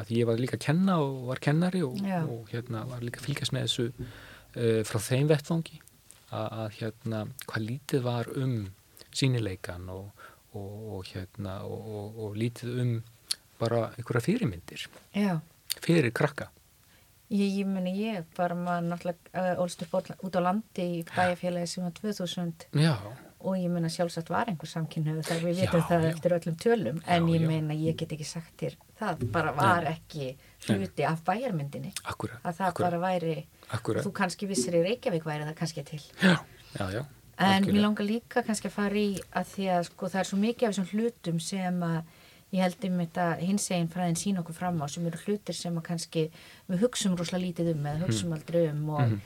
[0.00, 3.28] að ég var líka að kenna og var kennari og, og hérna var líka að
[3.28, 5.80] fylgjast með þessu uh, frá þeim vettfangi
[6.30, 8.58] að, að hérna hvað lítið var um
[9.10, 12.92] sínileikan og, og, og hérna og lítið um
[13.60, 15.40] bara einhverja fyrirmyndir Já.
[15.82, 16.48] fyrir krakka
[17.30, 21.70] Ég, ég meni ég, bara maður náttúrulega uh, ólst upp út á landi í bæjarfélagi
[21.70, 22.94] sem var 2000 já.
[23.38, 25.44] og ég menna sjálfsagt var einhver samkynhauð þar.
[25.46, 26.10] Við vitum það já.
[26.10, 27.02] eftir öllum tölum.
[27.06, 30.34] En já, ég menna ég get ekki sagt þér það bara var ekki
[30.68, 31.92] hluti af bæjarmyndinni.
[32.04, 32.86] Akkurat, að það akkurat.
[32.86, 33.36] bara væri
[33.70, 34.04] akkurat.
[34.04, 36.02] þú kannski vissir í Reykjavík væri það kannski til.
[36.20, 36.36] Já,
[37.40, 40.40] en mér langar líka kannski að fara í að því að sko það er svo
[40.40, 42.00] mikið af þessum hlutum sem að
[42.50, 45.76] ég held um þetta hins eginn fræðin sín okkur fram á sem eru hlutir sem
[45.78, 46.24] að kannski
[46.70, 48.38] við hugsum rúslega lítið um eða hugsum mm.
[48.38, 49.20] aldrei um og mm -hmm.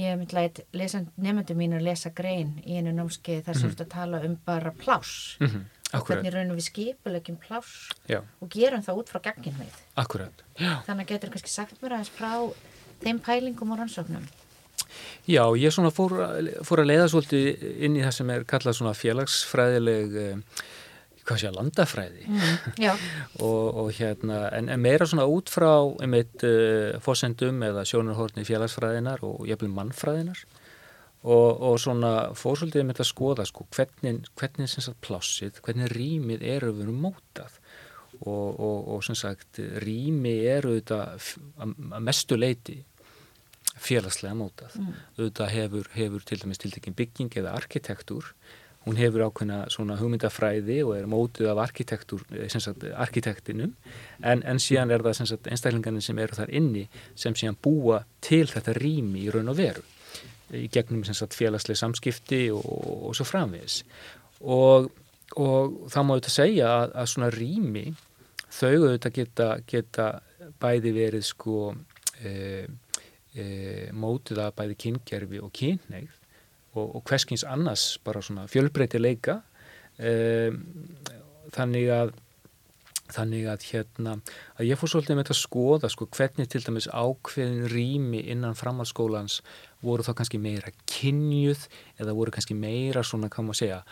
[0.00, 3.82] ég myndi að nefndu mín að lesa grein í einu námskeið þar sem mm -hmm.
[3.82, 5.64] að tala um bara pláss -hmm.
[5.92, 8.22] og hvernig raunum við skipulegjum pláss Já.
[8.40, 9.76] og gerum það út frá ganginveið
[10.86, 12.52] þannig að getur kannski sagt mér aðeins frá
[13.02, 14.26] þeim pælingum og rannsóknum
[15.28, 16.14] Já, ég svona fór,
[16.66, 20.36] fór að leiða svolítið inn í það sem er kallað svona félagsfræðileg eh,
[21.26, 22.24] hvað sé að landafræði.
[22.28, 23.04] Mm,
[23.46, 29.24] og, og hérna en, en meira svona út frá einmitt uh, fósendum eða sjónurhórni félagsfræðinar
[29.26, 30.42] og jæfnvel mannfræðinar
[31.20, 36.44] og, og svona fórsöldið með að skoða sko hvernig, hvernig sem sagt plássið, hvernig rýmið
[36.56, 37.58] eru verið mótað.
[38.20, 42.74] Og, og sem sagt rými eru þetta að mestu leiti
[43.80, 44.74] félagslega mótað.
[44.76, 44.96] Mm.
[45.16, 48.34] auðvitað hefur, hefur til dæmis tiltekkin bygging eða arkitektúr
[48.86, 53.74] hún hefur ákveðna svona hugmyndafræði og er mótið af eh, arkitektinum.
[54.24, 58.76] En, en síðan er það einstaklingarnir sem eru þar inni sem síðan búa til þetta
[58.80, 59.84] rými í raun og veru
[60.56, 62.64] í gegnum sagt, félagsleg samskipti og,
[63.10, 63.82] og svo framvegis.
[64.40, 64.88] Og,
[65.38, 67.84] og það má auðvitað segja að, að svona rými
[68.50, 70.08] þau auðvitað geta, geta
[70.60, 71.58] bæði verið sko
[72.24, 72.32] e,
[73.34, 73.44] e,
[73.94, 76.16] mótið af bæði kyngerfi og kynneigð
[76.74, 79.40] og, og hverskins annars bara svona fjölbreyti leika
[79.98, 80.60] um,
[81.54, 82.12] þannig að
[83.10, 84.12] þannig að hérna
[84.54, 88.54] að ég fór svolítið með þetta að skoða sko hvernig til dæmis ákveðin rými innan
[88.58, 89.40] framhaldsskólans
[89.82, 91.66] voru þá kannski meira kynjuð
[91.98, 93.82] eða voru kannski meira svona, hvað maður segja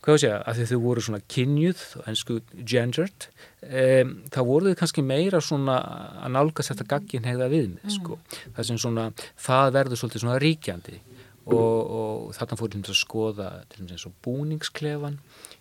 [0.00, 3.26] hvað sé ég, að þau voru svona kynjuð, ennsku gendered,
[3.66, 5.76] um, þá voru þau kannski meira svona
[6.24, 7.94] að nálgast þetta gaggin hegða viðmið, mm.
[7.98, 8.16] sko.
[8.56, 9.04] Það sem svona,
[9.44, 11.00] það verður svolítið svona ríkjandi
[11.48, 15.16] og, og þarna fór ég til að skoða til með eins og búningsklefan.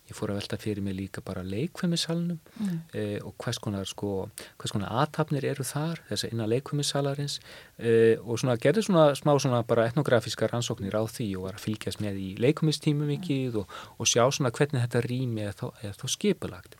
[0.09, 2.77] Ég fór að velta fyrir mig líka bara leikvömmisalunum mm.
[2.97, 4.27] eh, og hvers konar sko,
[4.59, 7.37] hvers konar aðtapnir eru þar þess að innan leikvömmisalarins
[7.77, 11.67] eh, og svona gerði svona smá svona bara etnografíska rannsóknir á því og var að
[11.67, 15.69] fylgjast með í leikvömmistímum mikið og, og sjá svona hvernig þetta rými er þá,
[16.01, 16.75] þá skipulagt.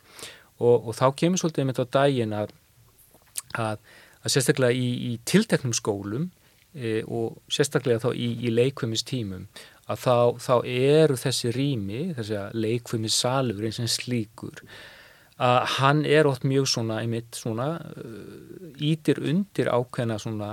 [0.58, 2.52] Og, og þá kemur svolítið með þetta dægin að,
[3.54, 3.88] að,
[4.20, 6.28] að sérstaklega í, í tilteknum skólum
[6.74, 9.46] e, og sérstaklega þá í, í leikvömmistímum
[9.90, 14.64] að þá, þá eru þessi rými, þessi leikfumi salur eins og slíkur
[15.40, 17.72] að hann er ótt mjög svona einmitt svona
[18.76, 20.50] ítir uh, undir ákveðna svona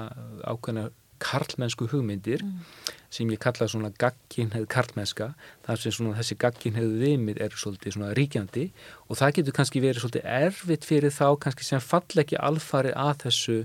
[0.47, 0.87] ákveðna
[1.19, 2.91] karlmennsku hugmyndir mm.
[3.13, 5.31] sem ég kalla svona gagginheið karlmennska
[5.65, 8.67] þar sem svona þessi gagginheið viðmið er svolítið svona ríkjandi
[9.07, 13.25] og það getur kannski verið svolítið erfitt fyrir þá kannski sem fall ekki alfari að
[13.25, 13.57] þessu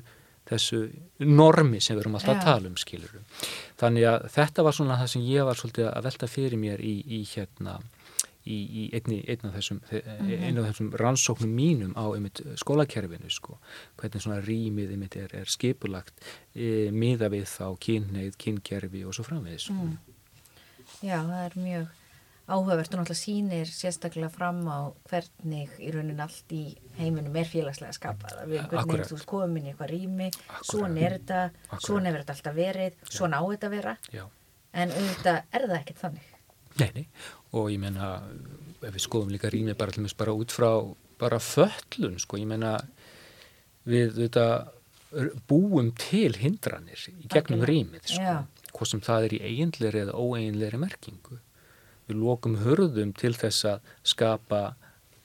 [0.53, 0.83] þessu
[1.27, 3.25] normi sem við erum alltaf að tala um skilurum.
[3.81, 6.95] Þannig að þetta var svona það sem ég var svolítið að velta fyrir mér í,
[7.19, 7.79] í hérna
[8.45, 10.61] í, í einni, einn af þessum, mm -hmm.
[10.67, 13.59] þessum rannsóknum mínum á einmitt skólakerfinu sko,
[13.97, 16.15] hvernig svona rýmið einmitt er, er skipulagt
[16.55, 19.69] e, miða við þá kynneið, kynkerfi og svo framvegis.
[19.71, 19.75] Sko.
[19.75, 19.99] Mm.
[21.03, 22.02] Já, það er mjög
[22.51, 26.63] áhugavert og náttúrulega sínir sérstaklega fram á hvernig í raunin allt í
[26.99, 28.43] heiminum er félagslega skapað.
[28.51, 30.29] Við hvernig þú komum inn í eitthvað rými
[30.61, 31.43] svona er þetta,
[31.79, 33.97] svona hefur þetta alltaf verið svona á þetta að vera.
[34.13, 34.25] Já.
[34.73, 36.29] en auðvitað er það ekkert þannig.
[36.81, 37.07] Nei, nei,
[37.53, 38.13] og ég menna
[38.81, 40.71] ef við skoðum líka rými bara, bara út frá
[41.21, 42.79] bara föllun sko, ég menna
[43.89, 44.47] við þetta
[45.49, 48.37] búum til hindranir í gegnum rýmið sko,
[48.73, 51.39] hvað sem það er í eiginleiri eða óeiginleiri merkingu
[52.09, 54.63] við lókum hörðum til þess að skapa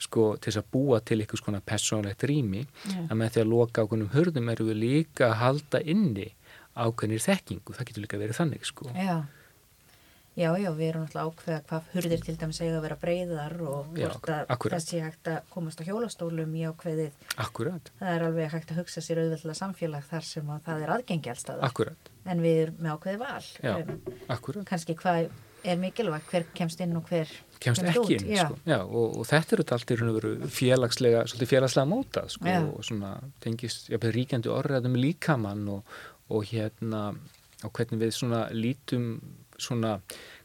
[0.01, 2.65] sko til þess að búa til eitthvað svona personlegt rými.
[2.85, 3.07] Yeah.
[3.09, 6.29] að með því að loka ákveðnum hörðum eru við líka að halda inni
[6.77, 8.91] ákveðnir þekkingu, það getur líka verið þannig sko.
[8.93, 9.15] Já,
[10.37, 13.89] já, já við erum alltaf ákveða hvað hörðir til dæmis eiga að vera breyðar og
[13.95, 17.25] hvort að þessi hægt að komast á hjólastólum í ákveðið.
[17.41, 17.91] Akkurat.
[17.97, 21.33] Það er alveg hægt að hugsa sér auðvitað samfélag þar sem að það er aðgengi
[21.33, 22.13] allstað Akkurat.
[22.27, 23.51] En við erum með ákveðið val.
[23.65, 24.69] Já, um, akkurat.
[24.69, 25.31] Kanski hvað
[25.63, 27.31] er mikilvægt hver kemst inn og hver
[27.63, 28.45] kemst ekki inn Já.
[28.45, 28.59] Sko.
[28.67, 32.53] Já, og, og þetta eru allt í raun og veru félagslega svolítið félagslega mótað sko,
[32.75, 35.97] og svona tengist ríkjandi orðræðum líkamann og,
[36.29, 37.03] og hérna
[37.65, 39.09] og hvernig við svona lítum
[39.57, 39.97] svona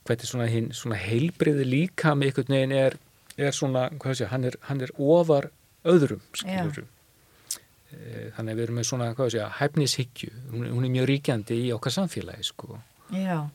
[0.06, 2.96] hvernig svona, hin, svona heilbriði líkami einhvern veginn er,
[3.36, 5.50] er svona, hvað sé, hann er, hann er ofar
[5.88, 10.30] öðrum skilur e, þannig að við erum með svona, hvað sé, hæfnishyggju.
[10.54, 12.80] Hún, hún er mjög ríkjandi í okkar samfélagi sko.
[13.12, 13.50] Já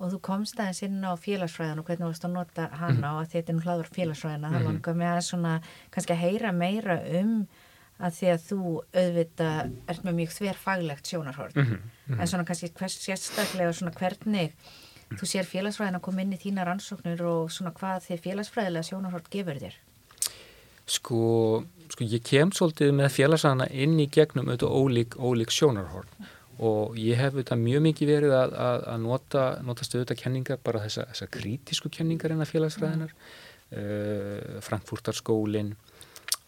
[0.00, 3.08] og þú komst aðeins inn á félagsfræðan og hvernig þú varst að nota hana mm.
[3.10, 4.62] og að þetta er nú hlaður félagsfræðina mm -hmm.
[4.62, 5.54] þá langar mér að svona
[5.90, 7.34] kannski að heyra meira um
[8.00, 8.60] að því að þú
[8.96, 9.48] auðvita
[9.92, 12.20] ert með mjög þverfaglegt sjónarhort mm -hmm.
[12.20, 14.52] en svona kannski hvers sérstaklega svona hvernig
[15.18, 19.30] þú sér félagsfræðin að koma inn í þína rannsóknir og svona hvað þér félagsfræðilega sjónarhort
[19.30, 19.74] gefur þér
[20.90, 26.08] Sko, sko ég kem svolítið með félagsfræðina inn í gegnum auðvitað ólík, ólík sjónarhort
[26.60, 30.82] og ég hef þetta mjög mikið verið að, að, að nota, nota stöðuta kenningar, bara
[30.84, 33.30] þessa, þessa krítisku kenningar en að félagsfræðinar mm.
[33.80, 35.72] uh, Frankfurtarskólin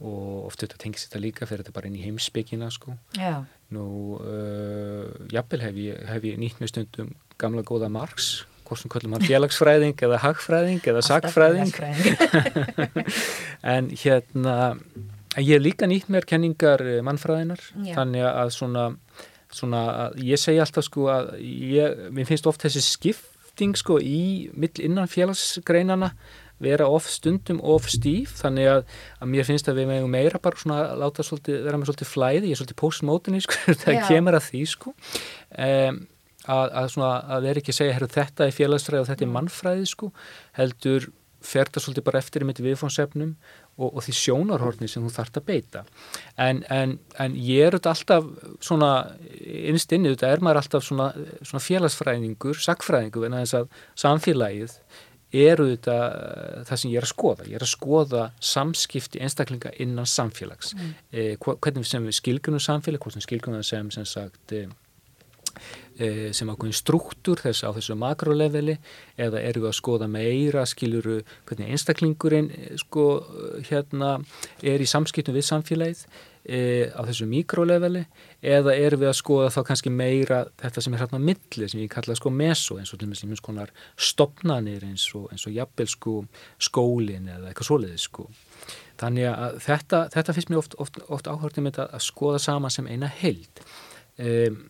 [0.03, 3.45] og oft þetta tengis þetta líka fyrir þetta bara inn í heimsbyggina sko Já.
[3.75, 8.93] nú uh, jafnvel hef ég, hef ég nýtt með stundum gamla góða Marx hvort sem
[8.93, 11.73] kallum hann félagsfræðing eða hagfræðing eða sagfræðing
[13.75, 14.57] en hérna
[15.39, 17.95] ég hef líka nýtt mér kenningar eh, mannfræðinar Já.
[18.01, 18.89] þannig að svona
[19.53, 24.75] svona, ég segi alltaf sko að ég, mér finnst oft þessi skipting sko í mill
[24.81, 26.13] innan félagsgreinana
[26.63, 28.83] vera of stundum of stíf þannig að,
[29.19, 32.51] að mér finnst að við meðum meira bara svona láta svolítið, vera með svolítið flæði
[32.51, 34.95] ég er svolítið postmótinni sko það kemur að því sko.
[35.57, 36.05] Um,
[36.47, 39.35] að, að svona að vera ekki að segja herru þetta er félagsfræði og þetta er
[39.37, 40.13] mannfræði sko
[40.59, 41.11] heldur
[41.43, 43.35] fer það svolítið bara eftir í mitt viðfónsefnum
[43.83, 45.85] og, og því sjónarhorni sem þú þart að beita.
[46.41, 48.29] En, en, en ég er þetta alltaf
[48.65, 48.93] svona
[49.73, 53.73] innst inni þetta er maður alltaf svona, svona félagsfræðingur, sakfræðingur en þess að
[54.05, 54.77] samfélagið
[55.33, 55.97] eru þetta
[56.69, 57.49] það sem ég er að skoða.
[57.49, 60.75] Ég er að skoða samskipti einstaklinga innan samfélags.
[60.77, 60.95] Mm.
[61.13, 64.69] eh, hvernig sem við skilgjum samfélag, hvernig skilgjum við sem sem sagt eh,
[66.33, 68.79] sem ákveðin struktúr þess á þessu makroleveli
[69.21, 73.07] eða eru við að skoða meira skiljuru hvernig einstaklingurinn e, sko
[73.69, 74.17] hérna
[74.65, 76.05] er í samskiptum við samfélagið
[76.45, 78.05] e, á þessu mikroleveli
[78.41, 81.85] eða erum við að skoða þá kannski meira þetta sem er hérna á milli sem
[81.85, 85.31] ég kalla sko meso eins og til og með sem eins konar stopnanir eins og,
[85.33, 86.19] og jafnvel sko
[86.57, 88.29] skólin eða eitthvað svoleiðis sko.
[89.01, 92.87] Þannig að þetta, þetta finnst mér oft, oft, oft áhörðum að, að skoða sama sem
[92.87, 93.63] eina held.
[94.21, 94.63] Um,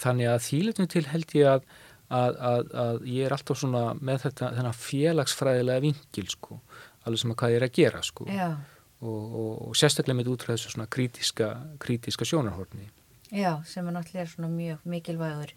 [0.00, 1.68] þannig að þýletinu til held ég að,
[2.08, 6.60] að, að ég er alltaf svona með þetta þennan félagsfræðilega vingil sko,
[7.04, 8.28] alveg sem að hvað ég er að gera sko.
[9.06, 11.50] Og, og, og sérstaklega með útræðu svona krítiska,
[11.82, 12.88] krítiska sjónarhorni.
[13.34, 15.52] Já, sem er náttúrulega svona mjög mikilvægur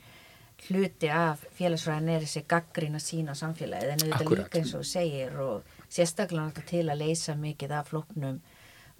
[0.68, 5.76] hluti af félagsfræðin er þessi gaggrína sína samfélagið en þetta líka eins og segir og
[5.88, 8.42] sérstaklega til að leysa mikið af floknum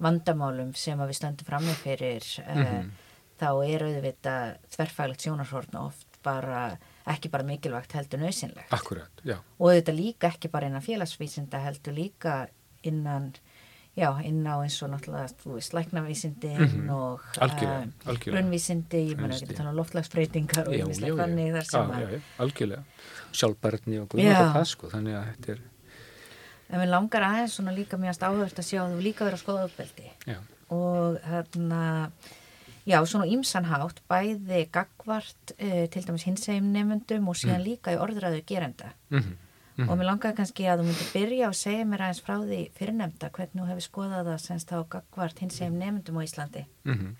[0.00, 2.86] vandamálum sem við stöndum fram með fyrir mm -hmm.
[2.86, 3.09] uh,
[3.40, 6.64] þá er auðvitað þverfæglegt sjónarhorn oft bara
[7.08, 9.38] ekki bara mikilvægt heldur nöðsynlegt Akkurat, já.
[9.58, 12.34] Og auðvitað líka ekki bara innan félagsvísinda heldur líka
[12.86, 13.32] innan
[13.96, 16.92] já, inn á eins og náttúrulega, þú veist, læknavísindin mm -hmm.
[16.94, 17.20] og
[18.24, 22.82] grunnvísindi, ég menna ekki þannig loftlagsbreytingar og einmislega þannig þar sem að algjörlega,
[23.32, 25.60] sjálfbærtni og guðmata það sko, þannig að þetta er
[26.70, 29.44] en við langar aðeins svona líka mjögast áhört að sjá að þú líka verið að
[29.44, 30.36] skoða uppveldi
[30.70, 31.82] og þarna
[32.90, 37.68] já, svona ímsanhátt bæði gagvart uh, til dæmis hinsegum nefndum og síðan mm.
[37.68, 39.38] líka í orðræðu gerenda mm -hmm.
[39.80, 39.90] Mm -hmm.
[39.90, 43.30] og mér langar kannski að þú myndir byrja og segja mér aðeins frá því fyrirnemda
[43.30, 47.14] hvernig þú hefur skoðað það semst á gagvart hins sem nefndum á Íslandi mm -hmm.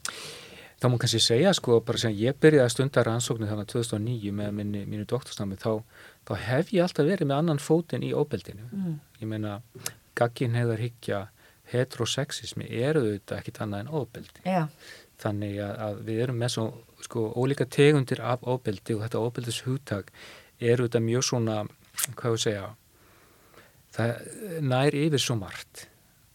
[0.81, 4.33] Þá má kannski segja sko bara sem ég byrjaði að stunda rannsóknu þannig að 2009
[4.33, 5.83] með minni, mínu doktorsnámi þá,
[6.27, 9.01] þá hef ég alltaf verið með annan fótinn í óbeldinu mm.
[9.21, 9.61] ég meina
[10.15, 11.29] gaggin hefur higgja
[11.73, 14.69] heterosexismi eru þetta ekkit annað en óbeldi Já.
[15.21, 16.67] Þannig að, að við erum með svo
[17.05, 20.13] sko ólíka tegundir af óbeldi og þetta óbeldis húttak
[20.61, 21.63] eru þetta mjög svona
[22.17, 22.67] hvað ég segja
[23.95, 25.87] það nær yfir svo margt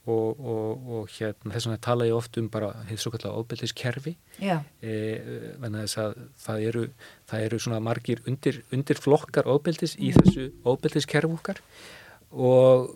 [0.06, 4.14] og, og, og hérna þess vegna tala ég oft um bara hefði svo kallar ofbeldiskerfi
[4.86, 4.96] e,
[5.64, 6.86] þess að það eru
[7.32, 11.62] það eru svona margir undir, undir flokkar ofbeldis í þessu ofbeldiskerfu okkar
[12.36, 12.94] og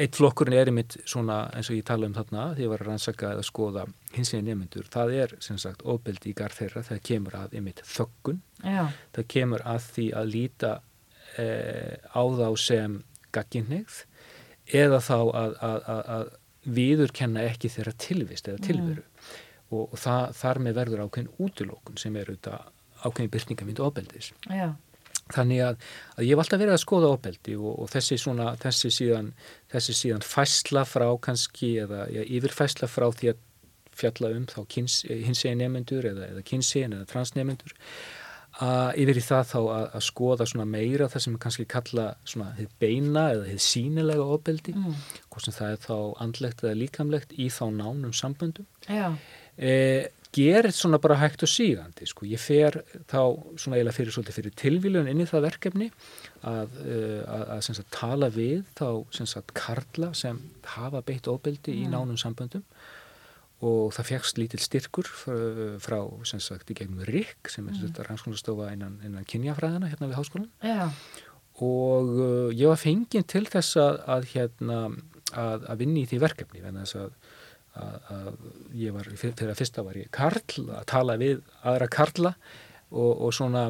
[0.00, 2.84] eitt flokkurinn er einmitt svona eins og ég tala um þarna því að ég var
[2.84, 6.84] að rannsaka eða skoða hins veginn nefnendur, það er sem sagt ofbeldi í garð þeirra,
[6.88, 8.84] það kemur að einmitt þöggun, Já.
[9.16, 10.72] það kemur að því að líta
[11.40, 13.00] eh, á þá sem
[13.32, 14.02] gagginnegð
[14.82, 16.30] eða þá að, að, að, að
[16.78, 19.34] viðurkenna ekki þeirra tilvist eða tilveru mm.
[19.72, 22.70] og, og það, þar með verður ákveðin útlókun sem er auðvitað
[23.02, 24.30] ákveðin byrkningamindi ofbeldis.
[24.46, 24.70] Já.
[25.32, 25.84] Þannig að,
[26.16, 29.30] að ég hef alltaf verið að skoða ofbeldi og, og þessi, svona, þessi, síðan,
[29.72, 33.46] þessi síðan fæsla frá kannski eða ja, yfirfæsla frá því að
[33.92, 37.74] fjalla um þá hins egin nefnendur eða, eða kynsegin eða transnefnendur
[38.60, 42.50] að yfir í það þá að, að skoða svona meira það sem kannski kalla svona
[42.58, 44.98] þið beina eða þið sínilega ofbeldi, mm.
[45.32, 48.68] hvort sem það er þá andlegt eða líkamlegt í þá nánum samböndum.
[49.56, 49.72] E,
[50.32, 52.24] gerir svona bara hægt og sígandi, sko.
[52.28, 53.20] Ég fer þá
[53.60, 55.90] svona eiginlega fyrir fyrir tilvílun inn í það verkefni
[56.48, 58.88] að, e, að, að sagt, tala við þá
[59.28, 60.40] sagt karla sem
[60.74, 61.82] hafa beitt ofbeldi mm.
[61.84, 62.64] í nánum samböndum
[63.62, 65.08] og það fegst lítil styrkur
[65.82, 68.00] frá, sem sagt, í gegnum RIK sem er mm.
[68.08, 70.88] rannsóknarstofa innan, innan kynjafræðina hérna við háskólan Já.
[71.62, 76.22] og uh, ég var fenginn til þess að, að hérna að, að vinni í því
[76.24, 76.98] verkefni en þess
[77.78, 78.28] að, að
[78.78, 82.34] ég var, fyrir að fyrsta var ég karl að tala við aðra karla
[82.90, 83.68] og, og svona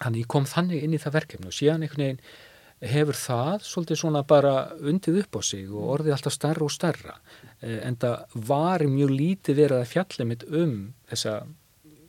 [0.00, 2.22] þannig ég kom þannig inn í það verkefni og síðan einhvern veginn
[2.84, 7.14] hefur það svolítið svona bara undið upp á sig og orðið alltaf starra og starra
[7.62, 10.74] en það var mjög lítið verið að fjalla mitt um
[11.08, 11.36] þessa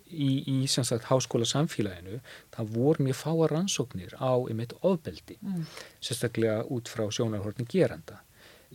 [0.10, 2.20] í, í sagt, háskóla samfélaginu
[2.56, 5.66] það voru mjög fáa rannsóknir á einmitt ofbeldi mm.
[6.04, 8.22] sérstaklega út frá sjónarhortin geranda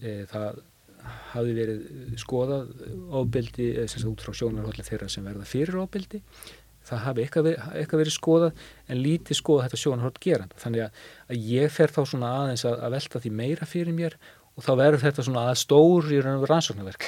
[0.01, 0.63] e, það
[1.33, 2.73] hafi verið skoðað
[3.91, 6.23] sérstaklega út frá sjónarhortin þeirra sem verða fyrir ofbeldi
[6.91, 10.61] það hafi eitthvað verið, verið skoðað en lítið skoðað þetta sjónarhort geranda.
[10.61, 14.17] Þannig að, að ég fer þá svona aðeins að, að velta því meira fyrir mér
[14.61, 17.07] og þá verður þetta svona að stóri rannsóknarverk.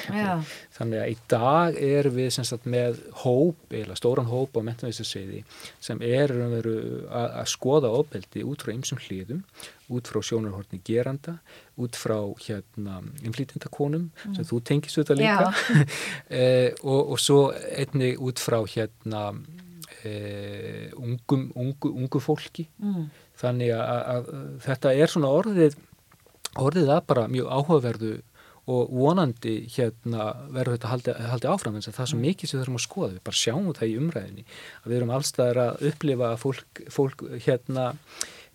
[0.73, 5.43] Þannig að í dag er við sagt, með hóp, eða stóran hóp á mentanvísarsveiði
[5.83, 6.73] sem er að,
[7.11, 9.43] að skoða ofbeldi út frá ymsum hlýðum,
[9.93, 11.35] út frá sjónarhortni geranda,
[11.77, 14.35] út frá hérna inflýtindakonum mm.
[14.39, 15.53] sem þú tengist auðvitað líka.
[16.33, 19.27] E, og, og svo einni út frá hérna
[20.01, 22.65] e, ungum, ungu, ungu fólki.
[22.81, 23.11] Mm.
[23.37, 24.29] þannig að, að
[24.63, 25.77] þetta er svona orðið
[26.61, 28.13] orðið það bara mjög áhugaverðu
[28.73, 32.27] og vonandi hérna verður þetta haldi, haldi áfram en það er svo mm.
[32.29, 35.15] mikið sem við þurfum að skoða, við bara sjáum það í umræðinni að við erum
[35.17, 37.87] allstaðar að upplifa að fólk, fólk hérna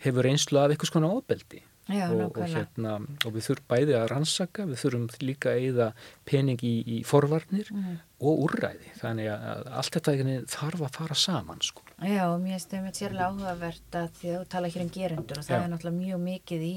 [0.04, 4.06] hefur einslu af eitthvað svona óbeldi Já, og, og, hérna, og við þurfum bæði að
[4.12, 5.86] rannsaka, við þurfum líka að eigða
[6.28, 7.94] pening í, í forvarnir mm.
[8.28, 11.86] og úrræði, þannig að allt þetta þarf að fara saman sko.
[12.04, 15.40] Já, og mér finnst þetta sérlega áhugavert að því að þú tala hér um gerendur
[15.40, 15.62] og það Já.
[15.62, 16.76] er náttúrulega mjög mikið í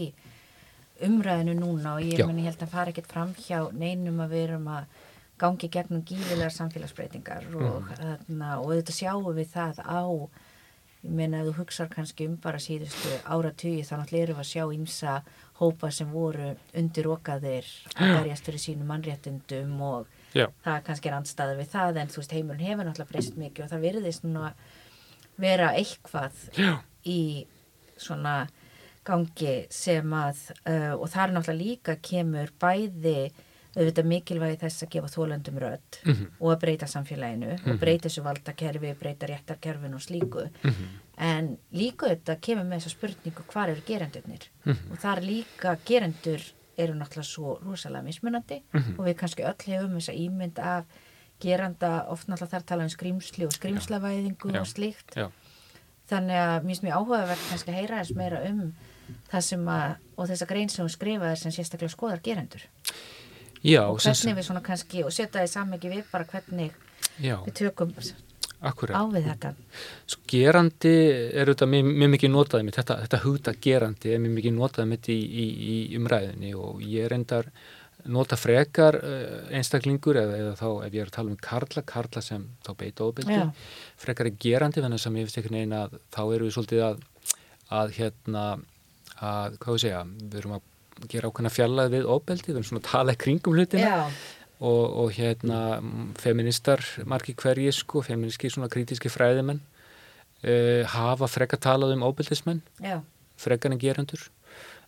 [1.08, 4.46] umræðinu núna og ég, meni, ég held að fara ekkert fram hjá neinum að við
[4.50, 5.02] erum að
[5.42, 7.92] gangi gegnum gífilegar samfélagsbreytingar og, mm.
[7.98, 10.02] þarna, og þetta sjáum við það á
[11.02, 14.50] ég meina ef þú hugsaður kannski um bara síðustu áratugið þá náttúrulega erum við að
[14.52, 15.16] sjá ímsa
[15.62, 20.48] hópa sem voru undir okaðir að verjast fyrir sínu mannréttundum og Já.
[20.64, 23.74] það kannski er andstaðið við það en þú veist heimurinn hefur náttúrulega breyst mikið og
[23.74, 24.64] það virðist nú að
[25.42, 26.72] vera eitthvað Já.
[27.06, 27.22] í
[27.98, 28.36] svona
[29.08, 33.32] gangi sem að uh, og það er náttúrulega líka kemur bæði
[33.72, 36.32] auðvitað mikilvægi þess að gefa þólöndum rödd mm -hmm.
[36.40, 37.68] og að breyta samfélaginu mm -hmm.
[37.68, 37.80] og mhm.
[37.80, 40.88] breyta þessu valdakerfi, breyta réttarkerfin og slíku mm -hmm.
[41.18, 44.92] en líka auðvitað kemur með þessa spurningu hvað eru gerendurnir mhm.
[44.92, 46.42] og þar líka gerendur
[46.78, 49.00] eru náttúrulega svo rosalega mismunandi mhm.
[49.00, 50.86] og við kannski öll hefum þessa ímynd af
[51.40, 55.32] geranda oft náttúrulega þar tala um skrýmsli og skrýmslavæðingu og slíkt Já.
[56.10, 58.74] þannig að mér finnst mjög áhugaverð kannski að heyra þess meira um
[59.32, 59.92] það sem að
[60.22, 62.66] og þessa grein sem hún skrifaði sem sérstaklega skoðar gerendur.
[63.62, 66.78] Já, og hvernig við svona kannski og setja það í sammyggi við bara hvernig
[67.22, 67.92] já, við tökum
[68.62, 68.96] akkurat.
[68.98, 69.52] á við þetta.
[70.10, 70.96] Svo gerandi
[71.34, 75.12] er auðvitað mjög, mikið notaðið mitt, þetta, þetta hugta gerandi er mjög mikið notaðið mitt
[75.14, 75.46] í, í,
[75.76, 77.52] í umræðinni og ég er endar
[78.10, 82.24] nota frekar uh, einstaklingur eða, eða þá ef ég er að tala um karla karla
[82.26, 83.38] sem þá beita ofbeldi
[84.02, 87.04] frekar er gerandi þannig að ég finnst ekki neina að þá eru við svolítið að
[87.72, 88.46] að hérna
[89.22, 90.68] að, hvað við segja, við erum að
[91.12, 93.94] gera ákveðna fjallað við óbeldi, við erum svona að tala kringum hlutina
[94.62, 95.62] og, og hérna
[96.22, 102.62] feministar, margi hverji sko, feministki svona krítiski fræðimenn uh, hafa frekka talað um óbeldismenn,
[103.42, 104.30] frekkan en gerandur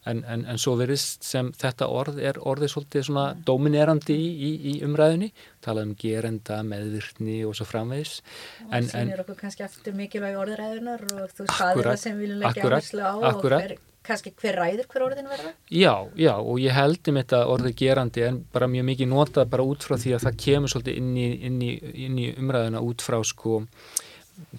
[0.05, 3.43] en, en, en svo verist sem þetta orð er orðið svolítið svona mm.
[3.47, 5.29] dominerandi í, í, í umræðinni
[5.63, 8.17] talað um gerenda, meðvirkni og svo framvegis.
[8.65, 12.43] Og það sýnir okkur kannski eftir mikilvægi orðræðunar og þú staðir það sem við viljum
[12.43, 15.53] leggja áherslu á akkurat, og hver kannski hver ræður hver orðin verða?
[15.71, 19.67] Já, já og ég held um þetta orðið gerandi en bara mjög mikið notað bara
[19.67, 21.71] út frá því að það kemur svolítið inn í, inn í,
[22.07, 23.63] inn í umræðuna út frá sko,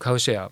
[0.03, 0.45] hvað við segja,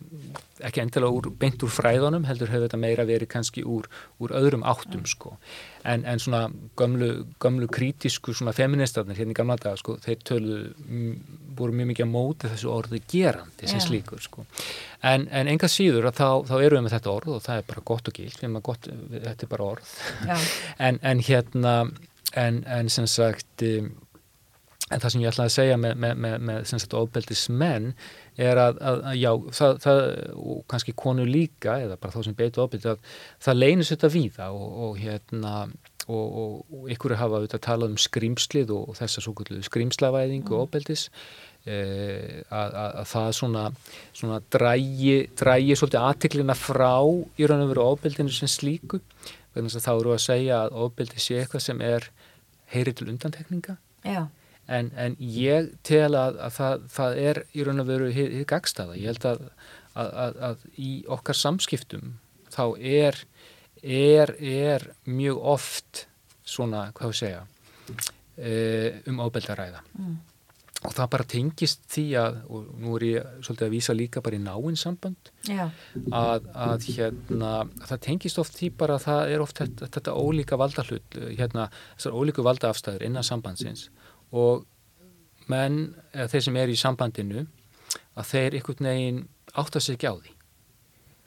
[0.67, 3.89] ekki endilega úr, beint úr fræðunum, heldur hefur þetta meira verið kannski úr,
[4.23, 5.37] úr öðrum áttum sko
[5.85, 10.59] en, en svona gömlu, gömlu krítisku svona feministarnir hérna í gamla daga sko, þeir tölu,
[11.59, 13.89] voru mjög mikið að móti þessu orði gerandi sem yeah.
[13.89, 14.47] slíkur sko.
[15.03, 17.69] En, en enga síður að þá, þá eru við með þetta orð og það er
[17.73, 19.93] bara gott og gilt, gott, þetta er bara orð.
[20.89, 21.77] en, en hérna,
[22.39, 23.93] en, en sem sagt, um,
[24.93, 27.93] en það sem ég ætlaði að segja með, með, með, með sem sagt ofbeldismenn
[28.41, 30.03] er að, að, að já, það, það,
[30.41, 34.49] og kannski konu líka, eða bara þá sem beitu ofbeldi, að það leynir þetta víða
[34.57, 35.55] og, og hérna,
[36.07, 40.57] og, og, og ykkur hafa auðvitað talað um skrimslið og þessa svo kvöldu skrimslavæðing og
[40.57, 40.65] mm.
[40.65, 41.07] ofbeldis
[41.67, 41.77] e,
[42.49, 43.69] að, að það svona,
[44.17, 49.03] svona drægi, drægi svolítið aðtiklina frá í raun og veru ofbeldinu sem slíku,
[49.53, 52.09] þess að þá eru að segja að ofbeldi sé eitthvað sem er
[52.73, 53.77] heyri til undantekninga.
[54.09, 54.25] Já
[54.73, 58.99] en, en ég tel að, að það, það er í raun og veru hitt gagstaða.
[58.99, 59.47] Ég held að,
[60.49, 62.17] að í okkar samskiptum
[62.53, 63.23] þá er,
[63.83, 66.07] er, er mjög oft
[66.45, 67.47] svona, hvað við segja,
[68.37, 68.53] e,
[69.09, 69.83] um ábeldaræða.
[69.99, 70.21] Mm.
[70.83, 74.35] Og það bara tengist því að, og nú er ég svolítið að vísa líka bara
[74.35, 75.31] í náinsamband,
[76.11, 77.53] að, að hérna,
[77.87, 82.19] það tengist oft því bara að það er oft þetta, þetta ólíka valdahlut, hérna, þessar
[82.19, 83.87] ólíku valdaafstæður innan sambandsins
[84.33, 84.67] og
[85.51, 87.47] menn, eða þeir sem er í sambandinu
[88.17, 89.25] að þeir einhvern veginn
[89.59, 90.37] átta sig ekki á því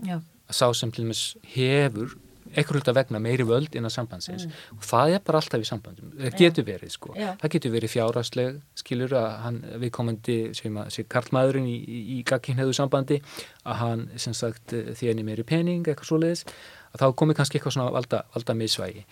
[0.09, 0.17] Já.
[0.19, 1.25] að sá sem til og meins
[1.55, 2.15] hefur
[2.55, 4.77] hlut að vegna meiri völd innan sambandsins mm.
[4.77, 7.33] og það er bara alltaf í sambandum það getur verið sko, Já.
[7.41, 11.99] það getur verið fjárhastleg skilur að hann við komandi sem að sé karlmaðurinn í, í,
[12.15, 13.19] í gagginheðu sambandi
[13.65, 16.45] að hann sem sagt þérni meiri pening eitthvað svo leiðis
[16.93, 19.03] að þá komi kannski eitthvað svona valda, valda misvægi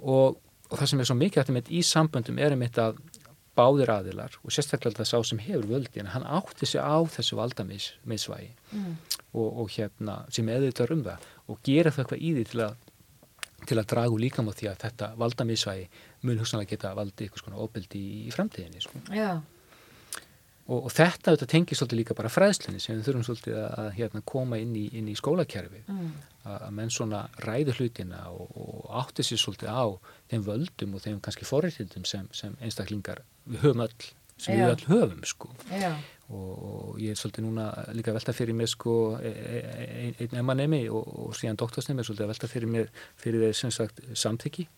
[0.00, 0.36] og,
[0.68, 3.00] og það sem er svo mikið eftir með í sambandum er um þetta að
[3.58, 8.50] báðir aðilar og sérstaklega það sá sem hefur völdin hann átti sig á þessu valdamisvægi
[8.72, 8.92] mm.
[9.34, 12.86] og, og hérna sem eðvitar um það og gera það eitthvað í því til að
[13.68, 15.88] til að dragu líka mot því að þetta valdamisvægi
[16.24, 19.02] mun hugsanlega geta valdi eitthvað svona óbyldi í, í framtíðinni sko.
[20.70, 23.90] Og, og þetta þetta tengir svolítið líka bara fræðslunni sem við þurfum svolítið að, að
[23.98, 26.06] hérna, koma inn í, inn í skólakerfi mm.
[26.44, 29.84] að, að menn svona ræðu hlutina og, og átti sér svolítið á
[30.30, 34.08] þeim völdum og þeim kannski forriðtildum sem, sem einstaklingar við höfum öll
[34.40, 34.62] sem Já.
[34.62, 35.50] við all höfum sko.
[36.30, 37.66] Og, og ég er svolítið núna
[37.96, 42.06] líka velta fyrir mig sko e, e, e, einn emanemi og, og síðan doktorsnemi er
[42.06, 44.68] svolítið að velta fyrir mig fyrir þeir sem sagt samþyggi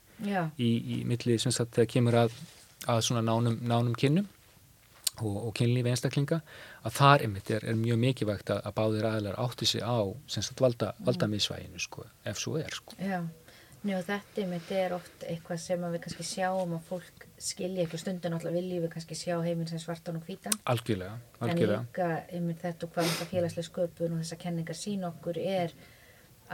[0.57, 2.39] í, í milli sem sagt þegar kemur að,
[2.89, 4.31] að svona nánum, nánum kynnum
[5.21, 6.41] og, og kynlífi einstaklinga
[6.83, 10.61] að þar einmitt er, er mjög mikilvægt að, að báðir aðlar átti sig á sagt
[10.61, 13.21] valda, valda misvæginu sko ef svo er sko Já
[13.83, 18.37] Njá þetta einmitt er oft eitthvað sem við kannski sjáum að fólk skilja eitthvað stundin
[18.37, 20.55] alltaf viljið við kannski sjá heiminn sem svartan og hvítan.
[20.71, 21.81] Algjörlega, algjörlega.
[21.81, 25.75] En líka einmitt þetta og hvað þetta félagslega sköpun og þessa kenningar sín okkur er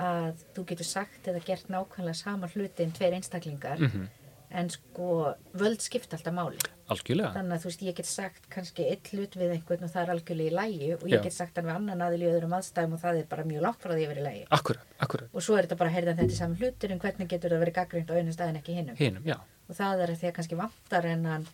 [0.01, 4.18] að þú getur sagt eða gert nákvæmlega sama hluti en tveir einstaklingar mm -hmm
[4.51, 6.61] en sko völd skipta alltaf máli.
[6.89, 7.35] Algjörlega.
[7.35, 10.13] Þannig að þú veist ég get sagt kannski eitt hlut við einhvern og það er
[10.15, 11.25] algjörlega í lægi og ég Já.
[11.27, 13.83] get sagt hann við annan aðil í öðrum aðstæðum og það er bara mjög langt
[13.83, 15.35] frá því að vera í lægi akkurat, akkurat.
[15.35, 17.77] Og svo er þetta bara að heyrða þetta saman hlutur en hvernig getur það verið
[17.77, 19.37] gaggrind á einu staðin ekki hinnum hinnum, já.
[19.69, 21.47] Og það er því að kannski vantar en hann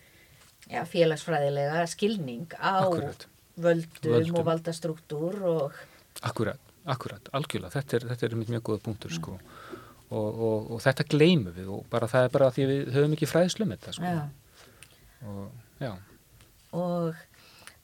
[0.71, 3.27] ja, félagsfræðilega skilning á akkurat.
[3.59, 4.39] völdum, völdum.
[4.39, 5.83] og valdastruktúr og
[6.23, 7.75] akkurat, akkurat, algjörlega.
[7.75, 9.35] Þetta er, þetta er mjög góða punktur sko
[10.09, 13.29] og, og, og þetta gleymum við og bara það er bara því við höfum ekki
[13.29, 14.11] fræðslu með þetta sko.
[15.25, 15.45] og,
[16.71, 17.23] og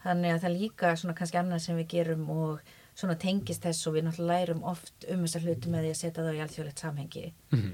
[0.03, 3.95] þannig að það líka svona kannski annað sem við gerum og svona tengist þess og
[3.95, 7.23] við náttúrulega lærum oft um þessar hluti með því að setja það í alþjóðlegt samhengi
[7.31, 7.71] mm -hmm.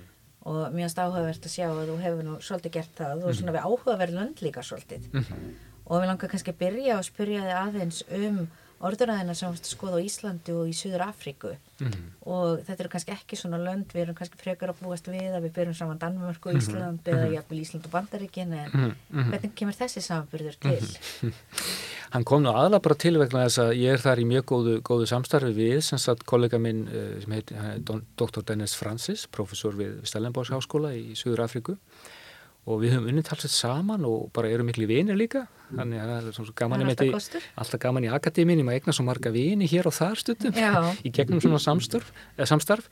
[0.52, 3.39] og mjög áhugavert að sjá að þú hefur nú svolítið gert það og mm -hmm.
[3.39, 5.52] svona við áhugaverð lönd líka svolítið mm -hmm.
[5.86, 8.48] og við langar kannski að byrja og spyrja þið aðeins um
[8.86, 12.10] orðuræðina sem við skoðum á Íslandi og í Suður Afríku mm -hmm.
[12.30, 15.44] og þetta eru kannski ekki svona lönd, við erum kannski frekar að búast við að
[15.46, 16.62] við byrjum saman Danmörk og mhm.
[16.62, 17.18] Ísland mm -hmm.
[17.18, 19.30] eða jafnvel Ísland og Bandaríkin en mm -hmm.
[19.30, 20.98] hvernig kemur þessi samanbyrður til?
[21.22, 21.34] Mhm.
[22.14, 24.82] Hann kom nú aðla bara til vegna þess að ég er þar í mjög góðu,
[24.82, 27.52] góðu samstarfi við sem satt kollega minn eh, sem heit
[28.18, 28.42] Dr.
[28.42, 31.78] Dennis Francis, professor við Stellenbosch háskóla í Suður Afríku
[32.68, 35.45] og við höfum unnið talsett saman og bara erum miklu vinir líka.
[35.68, 38.97] Þannig að það er svona gaman í alltaf, alltaf gaman í akademín, ég maður eignar
[38.97, 40.59] svo marga vini hér og þar stundum
[41.07, 42.11] í gegnum svona samstarf,
[42.47, 42.91] samstarf.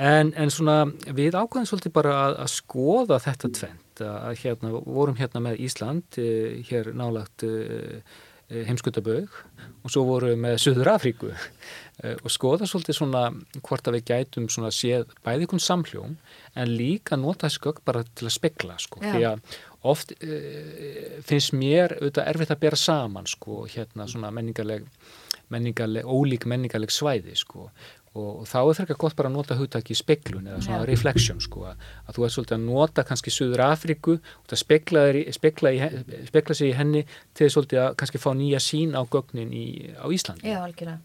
[0.00, 5.18] En, en svona við ákvæðum svolítið bara að, að skoða þetta tvent að hérna, vorum
[5.18, 8.00] hérna með Ísland eh, hér nálagt eh,
[8.50, 9.30] heimskutabög
[9.84, 11.30] og svo vorum við með Suður Afríku
[12.00, 13.22] og skoða svolítið svona
[13.60, 16.14] hvort að við gætum svona séð bæði einhvern samhljóm
[16.58, 19.12] en líka nota gögg bara til að spekla sko, Já.
[19.12, 19.58] því að
[19.90, 24.86] oft uh, finnst mér auðvitað erfitt að bera saman sko, hérna svona menningarleg,
[25.52, 27.68] menningarleg ólík menningarleg svæði sko
[28.18, 30.88] og, þá er það ekki gott bara að nota hugtaki í speklun eða svona ja.
[30.88, 35.04] reflection sko að, að þú ert svolítið að nota kannski Suður Afríku og það spekla,
[35.36, 37.04] spekla, í, spekla sig í henni
[37.38, 40.50] til svolítið að kannski fá nýja sín á gögnin í, á Íslandi.
[40.50, 40.98] Já, algjörlega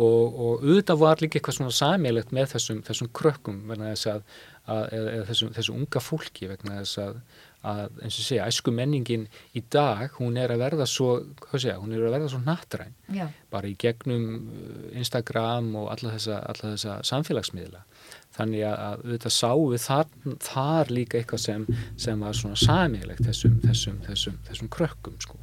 [0.00, 4.22] og, og auðvitað var líka eitthvað svona samilegt með þessum, þessum krökkum þess að,
[4.64, 7.18] að, eða þessum, þessum unga fólki vegna þess að,
[7.62, 11.12] að eins og segja, æsku menningin í dag, hún er að verða svo
[11.52, 13.28] segja, hún er að verða svo nattræn Já.
[13.52, 17.84] bara í gegnum uh, Instagram og alla þessa, alla þessa samfélagsmiðla.
[18.32, 21.66] Þannig að auðvitað sáum við þar, þar líka eitthvað sem,
[22.00, 25.38] sem var svona samilegt þessum, þessum, þessum, þessum krökkum sko.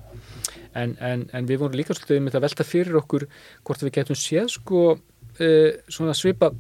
[0.78, 3.26] En, en, en við vorum líka svolítið með að velta fyrir okkur
[3.65, 6.51] hvort við getum séð sko uh, svona svipa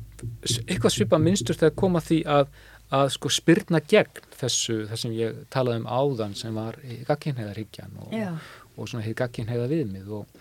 [0.65, 2.51] eitthvað svipa minnstur þegar koma því að,
[2.95, 8.47] að sko spyrna gegn þessu þessum ég talaði um áðan sem var gagginheiðarhyggjan og, og,
[8.75, 10.39] og svona hefði gagginheiða viðmið og,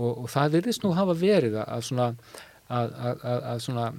[0.00, 2.08] og það virðist nú hafa verið að svona
[2.70, 2.94] að,
[3.26, 3.90] að svona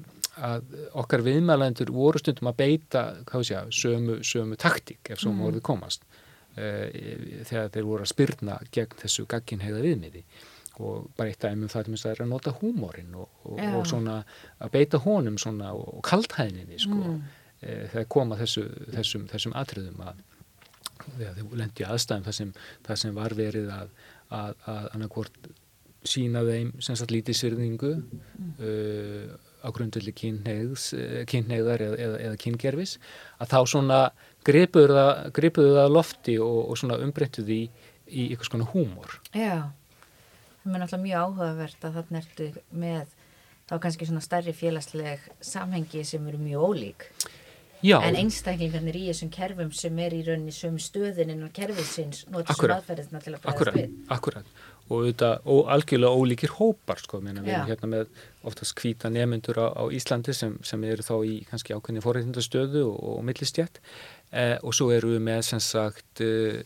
[0.41, 0.63] að
[0.95, 3.03] okkar viðmælendur voru stundum að beita
[3.43, 5.41] sé, sömu, sömu taktík ef svo mm.
[5.43, 6.05] morðið komast
[6.55, 6.87] uh,
[7.49, 10.23] þegar þeir voru að spyrna gegn þessu gagginheiða viðmiði
[10.81, 14.21] og bara eitt aðeins um það er að nota húmórin og, og, og svona
[14.57, 17.19] að beita honum svona og kaldhæðinni sko mm.
[17.61, 20.23] Uh, þegar koma þessu, þessum, þessum atriðum að
[21.01, 22.51] þau lendi aðstæðum það sem,
[22.85, 23.93] það sem var verið að,
[24.29, 25.39] að, að annarkort
[26.07, 28.51] sína þeim sem sagt lítið syrðingu mm.
[28.57, 32.95] uh, á grundvelli kynneigðar eða, eða, eða kyngerfis
[33.37, 33.99] að þá svona
[34.47, 37.67] gripuðu það, gripuðu það lofti og, og svona umbreyttuði í,
[38.07, 39.17] í eitthvað svona húmor.
[39.37, 39.69] Já,
[40.63, 42.49] það er náttúrulega mjög áhugavert að þarna ertu
[42.83, 43.13] með
[43.69, 47.07] þá kannski svona starri félagsleg samhengi sem eru mjög ólík.
[47.81, 47.97] Já.
[48.05, 52.57] En einstaklingarnir í þessum kerfum sem er í rauninni söm stöðin en á kerfisins notur
[52.57, 53.95] sem aðferðina til að bregðast við.
[54.13, 54.51] Akkurat,
[54.91, 59.61] og auðvitað og algjörlega ólíkir hópar sko, meina, við erum hérna með oftast kvíta nefnendur
[59.63, 64.57] á, á Íslandi sem, sem eru þá í kannski ákveðni forreitindastöðu og, og millistjætt eh,
[64.59, 66.61] og svo eru við með sem sagt eh,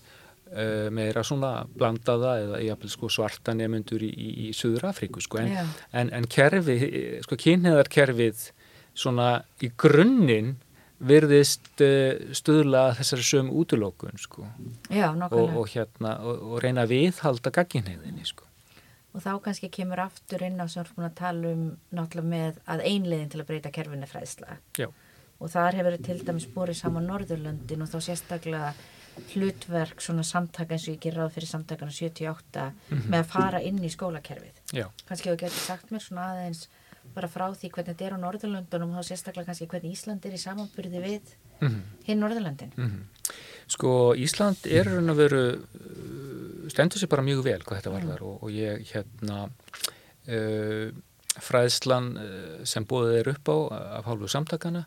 [0.55, 5.41] eh meira svona blandaða eða jafnvel sko svarta nefnendur í, í, í Suður Afríku sko.
[5.41, 6.77] En, en, en kerfi,
[7.25, 8.49] sko kynniðarkerfið
[8.95, 9.29] svona
[9.61, 10.55] í grunninn
[10.99, 14.47] virðist uh, stuðla þessari söm útlókun sko.
[14.89, 18.47] Já, og, og, hérna, og, og reyna að viðhalda gagginheiðinni sko.
[19.15, 21.65] Og þá kannski kemur aftur inn á sem við erum að tala um
[21.95, 24.57] náttúrulega með að einlegin til að breyta kerfinni fræðsla.
[24.75, 24.89] Já.
[25.39, 28.73] Og þar hefur til dæmis borið saman Norðurlöndin og þá sérstaklega
[29.33, 33.09] hlutverk svona samtaka eins og ég ger ráð fyrir samtakana 78 mm -hmm.
[33.11, 34.55] með að fara inn í skólakerfið.
[34.73, 34.87] Já.
[35.07, 36.67] Kannski hefur getið sagt mér svona aðeins
[37.15, 40.35] bara frá því hvernig þetta er á Norðurlöndunum og þá sérstaklega kannski hvernig Ísland er
[40.35, 41.81] í samanbyrði við mm -hmm.
[42.07, 42.71] hinn Norðurlöndin.
[42.75, 43.33] Mm -hmm.
[43.67, 48.21] Sko Ísland er raun og veru uh, stendur sér bara mjög vel hvað þetta varðar
[48.21, 48.27] mm.
[48.27, 49.49] og, og ég hérna
[50.27, 50.89] uh,
[51.41, 53.57] fræðslan uh, sem bóðið er upp á
[53.99, 54.85] af hálfu samtakana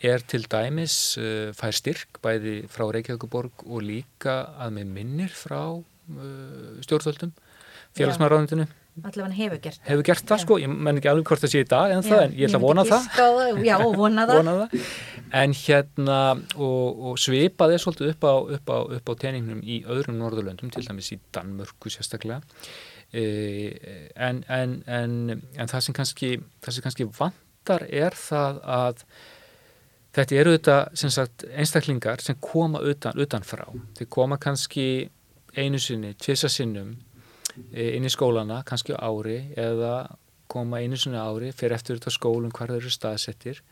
[0.00, 5.62] er til dæmis uh, fær styrk bæði frá Reykjavíkuborg og líka að með minnir frá
[5.72, 7.32] uh, stjórnvöldum
[7.96, 8.66] félagsmaðurráðundinu
[9.04, 9.88] allavega hefur gert það.
[9.90, 12.08] Hefur gert það sko, ég menn ekki alveg hvort það sé í dag en já,
[12.08, 13.08] það, en ég ætla að vona það.
[13.16, 13.60] það.
[13.66, 14.40] Já, vona það.
[14.40, 14.82] vona
[15.40, 16.18] en hérna,
[16.56, 20.84] og, og svipaði svolítið upp á, upp á, upp á teiningnum í öðrum norðurlöndum, til
[20.86, 22.40] dæmis í Danmörku sérstaklega.
[23.12, 23.24] E,
[24.16, 25.16] en, en, en,
[25.56, 26.30] en það sem kannski
[26.64, 29.08] það sem kannski vantar er það að
[30.16, 33.66] Þetta eru þetta sem sagt, einstaklingar sem koma utan, utanfrá.
[33.98, 34.86] Þeir koma kannski
[35.52, 36.94] einu sinni, tvisa sinnum
[37.72, 40.16] inn í skólana, kannski ári eða
[40.50, 43.62] koma einu sinni ári fyrir eftir þetta skólum hvar þeir eru staðsettir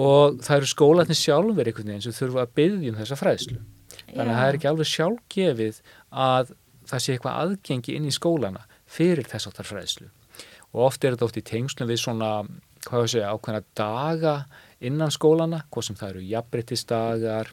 [0.00, 3.60] og það eru skólatni sjálfur einhvern veginn sem þurfa að byggja um þessa fræðslu.
[4.08, 5.80] Þannig að það er ekki alveg sjálfgefið
[6.24, 6.52] að
[6.88, 10.08] það sé eitthvað aðgengi inn í skólana fyrir þess áttar fræðslu.
[10.72, 12.30] Og oft er þetta oft í tengslum við svona,
[12.86, 14.36] hvað ég segja, ákveðna daga
[14.82, 17.52] innan skólana, hvað sem það eru jafnbryttistagar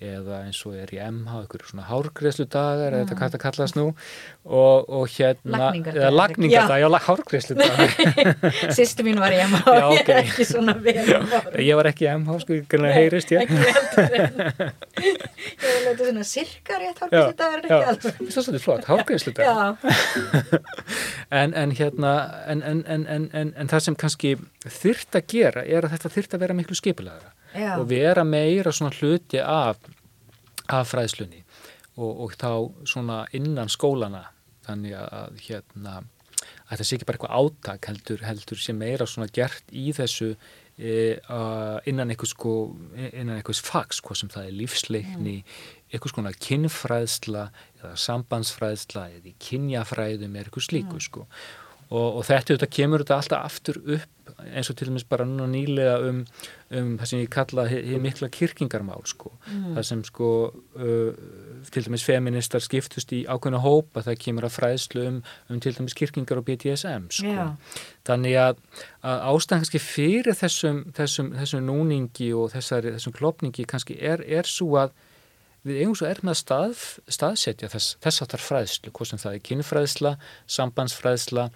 [0.00, 3.42] eða eins og er í MH, ykkur svona hárgreðslu dagar, eða þetta mm.
[3.42, 9.42] kallast nú og, og hérna Lagningardag, lagningardag já, já hárgreðslu dagar Sýstu mín var í
[9.44, 10.00] MH, já, okay.
[10.00, 11.02] ég er ekki svona vel
[11.60, 13.44] Ég var ekki í MH, sko, ég kannar heyrist ég.
[13.44, 14.72] Ekki veldur
[15.04, 19.76] Ég var leitað svona sirka rétt hárgreðslu dagar Já, það er svolítið flott, hárgreðslu dagar
[21.42, 22.14] en, en hérna
[22.48, 24.32] en, en, en það sem kannski
[24.64, 27.74] þyrrt að gera er að þetta þyrrt að vera miklu skipilagra Já.
[27.78, 29.80] og vera meira svona hluti af,
[30.68, 31.42] af fræðslunni
[31.96, 32.52] og, og þá
[32.88, 34.28] svona innan skólana
[34.66, 36.00] þannig að hérna
[36.70, 40.28] að það sé ekki bara eitthvað átak heldur, heldur sem meira svona gert í þessu
[40.78, 40.92] e,
[41.90, 42.54] innan einhvers sko,
[43.10, 45.64] innan einhvers fags, hvað sem það er lífsleikni, mm.
[45.90, 47.48] einhvers konar kinnfræðsla
[47.80, 51.04] eða sambandsfræðsla eða kynjafræðum er eitthvað slíku mm.
[51.08, 51.26] sko
[51.90, 55.46] og, og þetta, þetta kemur þetta alltaf aftur upp eins og til dæmis bara núna
[55.50, 56.20] nýlega um,
[56.76, 59.74] um það sem ég kalla hér mikla kirkingarmál sko mm.
[59.74, 61.18] það sem sko uh,
[61.74, 65.20] til dæmis feministar skiptust í ákveðna hópa það kemur að fræðslu um,
[65.50, 67.52] um til dæmis kirkingar og BDSM sko yeah.
[68.08, 68.64] þannig að,
[69.02, 74.48] að ástæðan kannski fyrir þessum, þessum, þessum núningi og þessari, þessum klopningi kannski er, er
[74.48, 74.94] svo að
[75.66, 76.82] við eigum svo er með að stað,
[77.16, 80.12] staðsetja þess, þess aftar fræðslu, hvað sem það er kynfræðsla,
[80.56, 81.46] sambandsfræðsla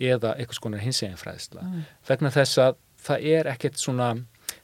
[0.00, 1.80] eða eitthvað skonar hinseginfræðsla mm.
[2.08, 4.12] vegna þess að það er ekkert svona,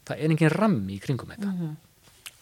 [0.09, 1.75] það er engin rammi í kringum þetta mm -hmm.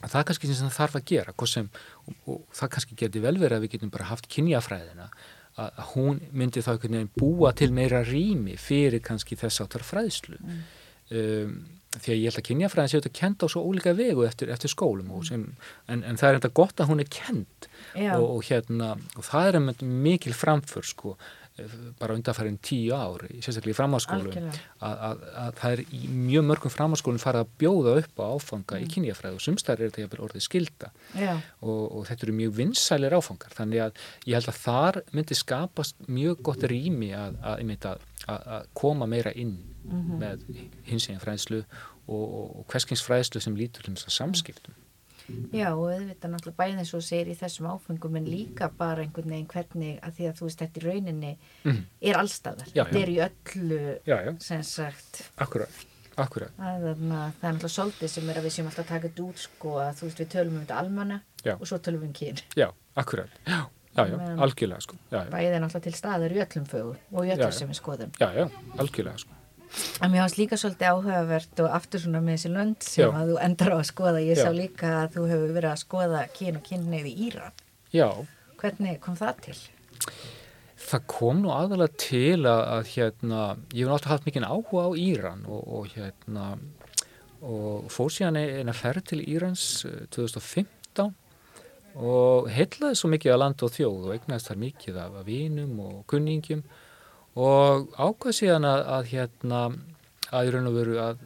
[0.07, 1.71] það er kannski sem það þarf að gera sem,
[2.07, 5.09] og, og það kannski getur vel verið að við getum bara haft kynjafræðina
[5.57, 9.83] að, að hún myndi þá einhvern veginn búa til meira rými fyrir kannski þess aftar
[9.83, 10.63] fræðslu mm.
[11.11, 11.59] um,
[12.03, 14.73] því að ég held að kynjafræðin séu þetta kend á svo ólíka vegu eftir, eftir
[14.73, 15.47] skólum sem,
[15.87, 19.51] en, en það er enda gott að hún er kend og, og, hérna, og það
[19.51, 21.17] er mikil framför sko
[22.01, 26.73] bara undanfærin tíu ár, sérstaklega í framháskólum að, að, að það er í mjög mörgum
[26.75, 28.83] framháskólum farið að bjóða upp á áfanga mm.
[28.83, 33.55] í kynjafræð og sumstæðir er þetta orðið skilda og, og þetta eru mjög vinsælir áfangar
[33.55, 37.39] þannig að ég held að þar myndi skapast mjög gott rými að,
[38.27, 40.25] að koma meira inn mm -hmm.
[40.25, 42.25] með hinsegin fræðslu og,
[42.59, 44.81] og hverskinsfræðslu sem lítur um þess að samskiptum
[45.55, 49.33] Já og auðvitað náttúrulega bæðið eins og segir í þessum áfengum en líka bara einhvern
[49.33, 51.33] veginn hvernig að því að þú veist þetta í rauninni
[51.65, 51.83] mm.
[52.11, 53.03] er allstaðar, já, þetta já.
[53.03, 55.79] er í öllu já, sem sagt Akkurat,
[56.21, 59.09] akkurat að, að, Það er náttúrulega svolítið sem er að við séum alltaf að taka
[59.09, 61.21] þetta út sko að þú veist við tölum um þetta almanna
[61.55, 62.43] og svo tölum við um kyn.
[62.57, 62.69] Já,
[63.01, 63.61] akkurat, já,
[63.97, 64.05] já,
[64.45, 65.01] algjörlega sko.
[65.13, 68.15] Bæðið er náttúrulega til staðar í öllum fögur og í öllum sem við skoðum.
[68.21, 68.47] Já, já,
[68.77, 69.34] algjörlega sko
[70.01, 73.11] að mér ást líka svolítið áhugavert og aftur svona með þessi lönd sem Já.
[73.21, 74.45] að þú endar á að skoða ég Já.
[74.45, 77.59] sá líka að þú hefur verið að skoða kyn og kynneið í Íran
[77.95, 78.09] Já.
[78.61, 79.59] hvernig kom það til?
[80.85, 84.91] Það kom nú aðalega til að, að hérna, ég hef náttúrulega haft mikið áhuga á
[85.01, 86.49] Íran og, og hérna
[87.45, 91.13] og fór síðan eina ferð til Írans 2015 eh,
[91.95, 95.99] og heitlaði svo mikið að landa og þjóð og egnaðist þar mikið af vinum og
[96.11, 96.65] kunningjum
[97.35, 99.63] og ákvað síðan að, að hérna
[100.35, 101.25] að í raun og veru að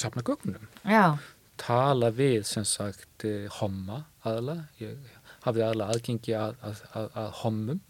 [0.00, 1.18] sapna gögnum Já.
[1.60, 4.98] tala við sem sagt eh, homma aðla, ég
[5.44, 7.80] hafði aðla aðgengi að, að, að, að hommum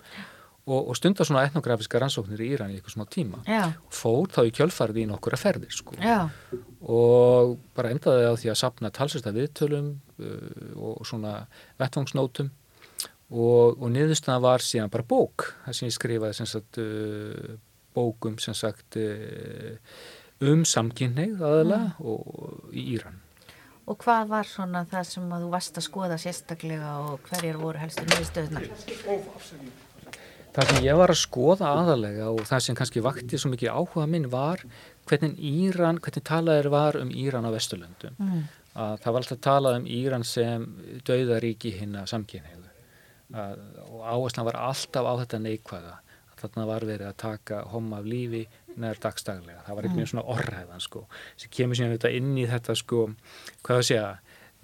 [0.71, 3.73] og, og stundar svona etnografíska rannsóknir í Íran í eitthvað smá tíma Já.
[3.95, 5.97] fór þá í kjölfarið í nokkura ferðir sko.
[6.85, 11.41] og bara endaði á því að sapna talsesta viðtölum uh, og svona
[11.81, 12.53] vettvangsnótum
[13.31, 17.57] og, og niðurstaðan var síðan bara bók það sem ég skrifaði sem sagt uh,
[17.97, 19.75] bókum sem sagt uh,
[20.41, 22.07] um samkynneið aðalega mm.
[22.11, 23.21] og í Íran
[23.91, 27.81] Og hvað var svona það sem að þú varst að skoða sérstaklega og hverjar voru
[27.81, 28.69] helstu nýðstöðnar?
[30.55, 34.07] Það sem ég var að skoða aðalega og það sem kannski vakti svo mikið áhuga
[34.11, 34.63] minn var
[35.11, 38.15] hvernig Íran, hvernig talaðir var um Íran á Vesturlöndum.
[38.19, 38.47] Mm.
[38.75, 40.67] Það var alltaf talað um Íran sem
[41.07, 42.13] dauðaríki hinn að
[43.31, 45.99] samkynniðu og áherslan var alltaf á þetta neikvæða.
[46.41, 48.47] Þarna var verið að taka homma af lífi
[48.81, 50.13] neðar dagstaglega, það var einhvern veginn mm.
[50.15, 51.03] svona orðræðan sko,
[51.37, 53.03] sem kemur síðan þetta inn í þetta sko,
[53.61, 54.05] hvað það segja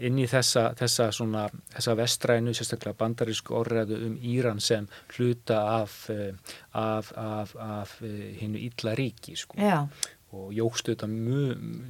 [0.07, 5.95] inn í þessa, þessa svona þessa vestrænu, sérstaklega bandarísku orðræðu um Íran sem hluta af,
[6.13, 6.37] eh,
[6.77, 9.89] af, af, af eh, hinnu illa ríki sko Já.
[10.37, 11.41] og jógstu þetta mu,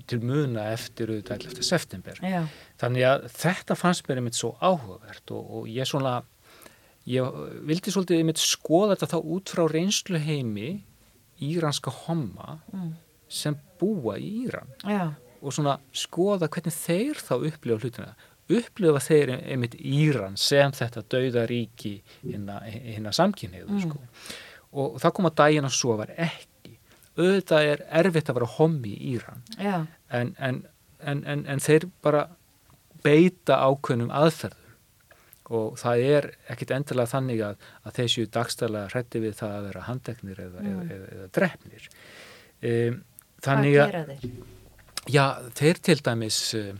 [0.06, 2.44] til muna eftir auðvitað eftir september Já.
[2.78, 6.20] þannig að þetta fannst mér einmitt svo áhugavert og, og ég svona
[7.06, 10.70] ég vildi svolítið einmitt skoða þetta þá út frá reynslu heimi
[11.42, 12.92] íranska homma mm.
[13.28, 15.12] sem búa í Íran Já.
[15.40, 18.14] og svona skoða hvernig þeir þá upplifa hlutina
[18.56, 23.84] upplifa þeir einmitt Íran sem þetta dauða ríki hinn að samkynniðu mm.
[23.84, 24.02] sko.
[24.82, 26.76] og það kom að dægin að svo var ekki
[27.16, 30.62] auðvitað er erfitt að vera hommi í Íran en, en,
[31.00, 32.26] en, en þeir bara
[33.04, 34.65] beita ákveðnum aðferðum
[35.54, 39.84] og það er ekkit endilega þannig að, að þessu dagstæla hrætti við það að vera
[39.86, 40.72] handeknir eða, mm.
[40.72, 43.02] eða, eða, eða drefnir um,
[43.46, 44.38] Hvað gera þeir?
[45.06, 45.24] Já,
[45.54, 46.72] þeir til dæmis uh,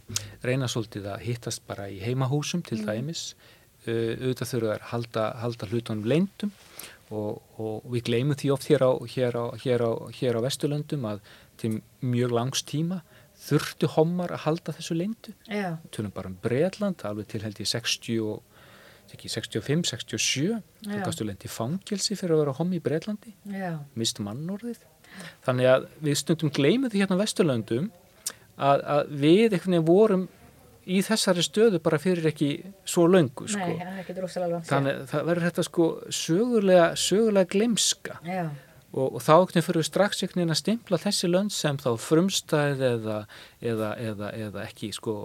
[0.43, 2.89] reyna svolítið að hittast bara í heimahúsum til mm.
[2.89, 3.27] dæmis
[3.87, 6.55] uh, auðvitað þurfa að halda, halda hlutunum leindum
[7.14, 11.07] og, og við gleymum því oft hér á, hér, á, hér, á, hér á Vesturlöndum
[11.07, 11.23] að
[11.61, 13.05] til mjög langs tíma
[13.47, 15.35] þurftu homar að halda þessu leindu
[15.95, 18.55] tölum bara um Breitland alveg til held ég 60 og
[19.17, 23.35] ekki 65, 67 þú gafstu lendi fangilsi fyrir að vera homi í Breitlandi
[23.99, 24.83] mist mannorðið
[25.47, 27.91] þannig að við stundum gleymum því hérna á Vesturlöndum
[28.57, 30.27] að, að við einhvern veginn vorum
[30.87, 32.49] í þessari stöðu bara fyrir ekki
[32.87, 33.59] svo löngu sko.
[33.59, 33.81] Nei,
[34.69, 38.45] þannig að það verður þetta sko sögulega, sögulega glemska Já
[38.97, 42.84] og, og þá ekkert fyrir við strax ekkert að stimpla þessi lönd sem þá frumstæð
[42.90, 43.16] eða,
[43.61, 45.16] eða, eða, eða ekki sko,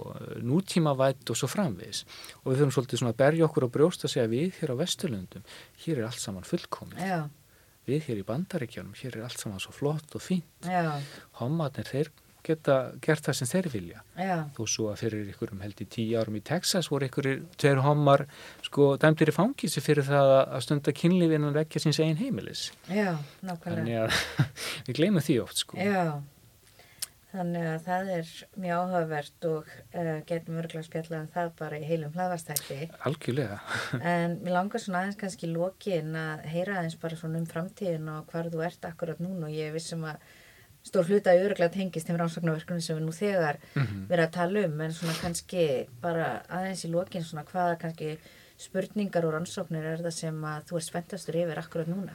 [0.44, 2.04] nútímavætt og svo framvis
[2.42, 4.80] og við þurfum svolítið svona að berja okkur á brjóst að segja við hér á
[4.82, 5.46] Vesturlundum
[5.86, 7.00] hér er allt saman fullkomið.
[7.02, 7.22] Já.
[7.88, 10.68] við hér í Bandaríkjónum, hér er allt saman svo flott og fínt.
[11.40, 12.12] Homatnir þeir
[12.46, 14.02] geta gert það sem þeir vilja.
[14.18, 14.34] Já.
[14.56, 18.26] þó svo að fyrir ykkurum held í tíu árum í Texas voru ykkurir tveir homar
[18.66, 22.68] sko dæmdir í fangísi fyrir það að stunda kynlífin og leggja síns einn heimilis.
[22.90, 23.14] Já,
[23.46, 24.08] nákvæmlega.
[24.08, 24.46] Að
[24.88, 25.78] við gleymum því oft sko.
[25.78, 26.20] Já,
[27.32, 28.34] þannig að það er
[28.64, 32.78] mjög áhugavert og uh, getum örgulega spjallað um það bara í heilum hlaðvastætti
[33.08, 33.58] Algjörlega.
[34.14, 38.30] En mér langar svona aðeins kannski lókin að heyra aðeins bara svona um framtíðin og
[38.32, 40.20] hvar þú ert akkurat núna og ég vissum að
[40.82, 44.06] stór hluta öruglega tengist þeim rannsóknarverkunum sem við nú þegar mm -hmm.
[44.08, 48.18] verðum að tala um en svona kannski bara aðeins í lokin svona hvaða kannski
[48.58, 52.14] spurningar og rannsóknir er það sem að þú er spenntastur yfir akkurat núna?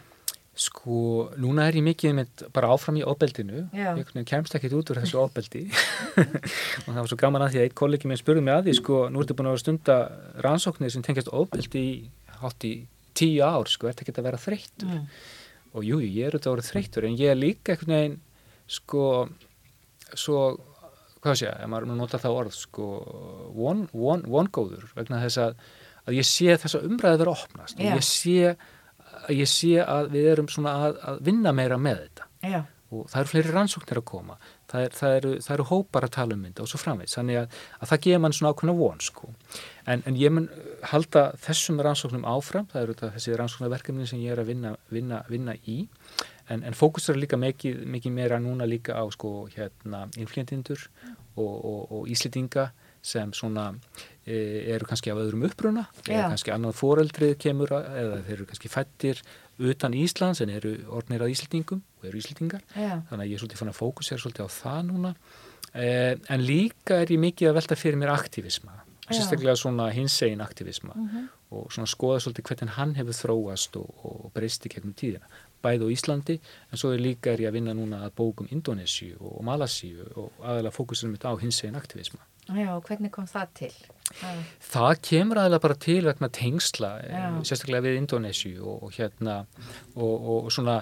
[0.57, 4.97] Sko, núna er ég mikið með bara áfram í óbeldinu, ég kemst ekki út úr
[5.03, 5.67] þessu óbeldi
[6.85, 8.73] og það var svo gaman að því að einn kollegi minn spurði mig að því
[8.79, 9.97] sko, nú ertu búin að stunda
[10.41, 11.91] rannsóknir sem tengist óbeldi í
[12.41, 12.73] hátt í
[13.13, 15.05] tíu ár, sko, ert ekki að vera þreyttur mm.
[15.77, 18.17] og jú, ég er auðvitað að vera þreyttur en ég er líka einhvern veginn
[18.67, 19.03] sko
[20.15, 20.45] svo,
[21.23, 22.87] hvað sé ég, ef maður nota það orð sko,
[23.57, 25.61] vongóður vegna þess að,
[26.07, 27.97] að ég sé þessa umræði vera opnast yeah.
[27.97, 28.55] ég sé
[29.27, 32.67] að ég sé að við erum svona að, að vinna meira með þetta yeah.
[32.93, 34.37] og það eru fleiri rannsóknir að koma
[34.69, 37.41] það, er, það, eru, það eru hópar að tala um þetta og svo framveits, þannig
[37.41, 39.31] að, að það gefa mann svona ákveðna von sko
[39.87, 40.49] en, en ég mun
[40.91, 45.57] halda þessum rannsóknum áfram, það eru þessi rannsóknarverkefni sem ég er að vinna, vinna, vinna
[45.65, 45.81] í
[46.49, 50.87] en, en fókus er líka mikið, mikið meira núna líka á sko hérna infljentindur
[51.37, 52.69] og, og, og íslitinga
[53.07, 53.69] sem svona
[54.25, 54.37] e,
[54.73, 55.85] eru kannski af öðrum uppruna.
[56.07, 59.21] Eða kannski annað foreldrið kemur eða þeir eru kannski fættir
[59.57, 62.99] utan Íslands en eru orðnir að íslitingum og eru íslitingar Já.
[63.09, 65.13] þannig að ég er svolítið fann að fókusera svolítið á það núna.
[65.73, 65.87] E,
[66.17, 71.07] en líka er ég mikið að velta fyrir mér aktivisma sérstaklega svona hinsegin aktivisma mm
[71.07, 71.27] -hmm.
[71.51, 75.25] og svona skoða svolítið hvernig hann hefur þróast og, og breysti gegnum tíðina
[75.63, 79.13] bæði á Íslandi en svo er líka er ég að vinna núna að bókum Indonési
[79.19, 82.23] og Malasíu og aðalega fókusum þetta á hins eginn aktivisma.
[82.47, 83.71] Já, hvernig kom það til?
[84.63, 87.25] Það, kemur aðeins bara til vegna tengsla, Já.
[87.43, 89.41] sérstaklega við Indonési og, og hérna
[89.95, 90.77] og, og svona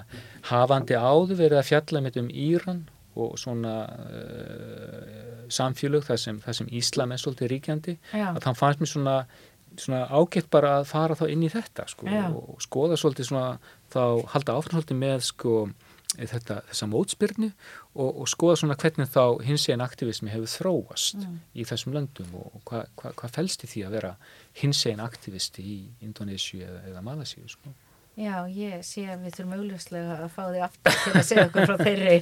[0.46, 2.84] hafandi áður verið að fjalla mitt um Íran
[3.16, 8.28] og svona uh, samfélög þar sem, sem Íslam er svolítið ríkjandi, Já.
[8.34, 9.18] að þann fannst mér svona
[9.80, 13.48] svona ágætt bara að fara þá inn í þetta sko og skoða svolítið svona
[13.96, 15.56] þá halda áframhaldi með sko
[16.16, 21.40] þetta, þessa mótspyrnu og, og skoða svona hvernig þá hins eginn aktivismi hefur þróast mm.
[21.56, 24.12] í þessum löndum og hvað hva, hva fælst í því að vera
[24.60, 27.74] hins eginn aktivisti í Indonési eða, eða Malasíu sko.
[28.16, 31.66] Já, ég sé að við þurfum augljóslega að fá því aftur til að segja okkur
[31.68, 32.14] frá þeirri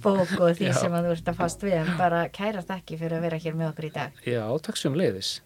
[0.00, 0.76] bók og því Já.
[0.78, 3.58] sem að þú ert að fast við en bara kærast ekki fyrir að vera hér
[3.58, 4.22] með okkur í dag.
[4.24, 5.34] Já, takk sem leiðis.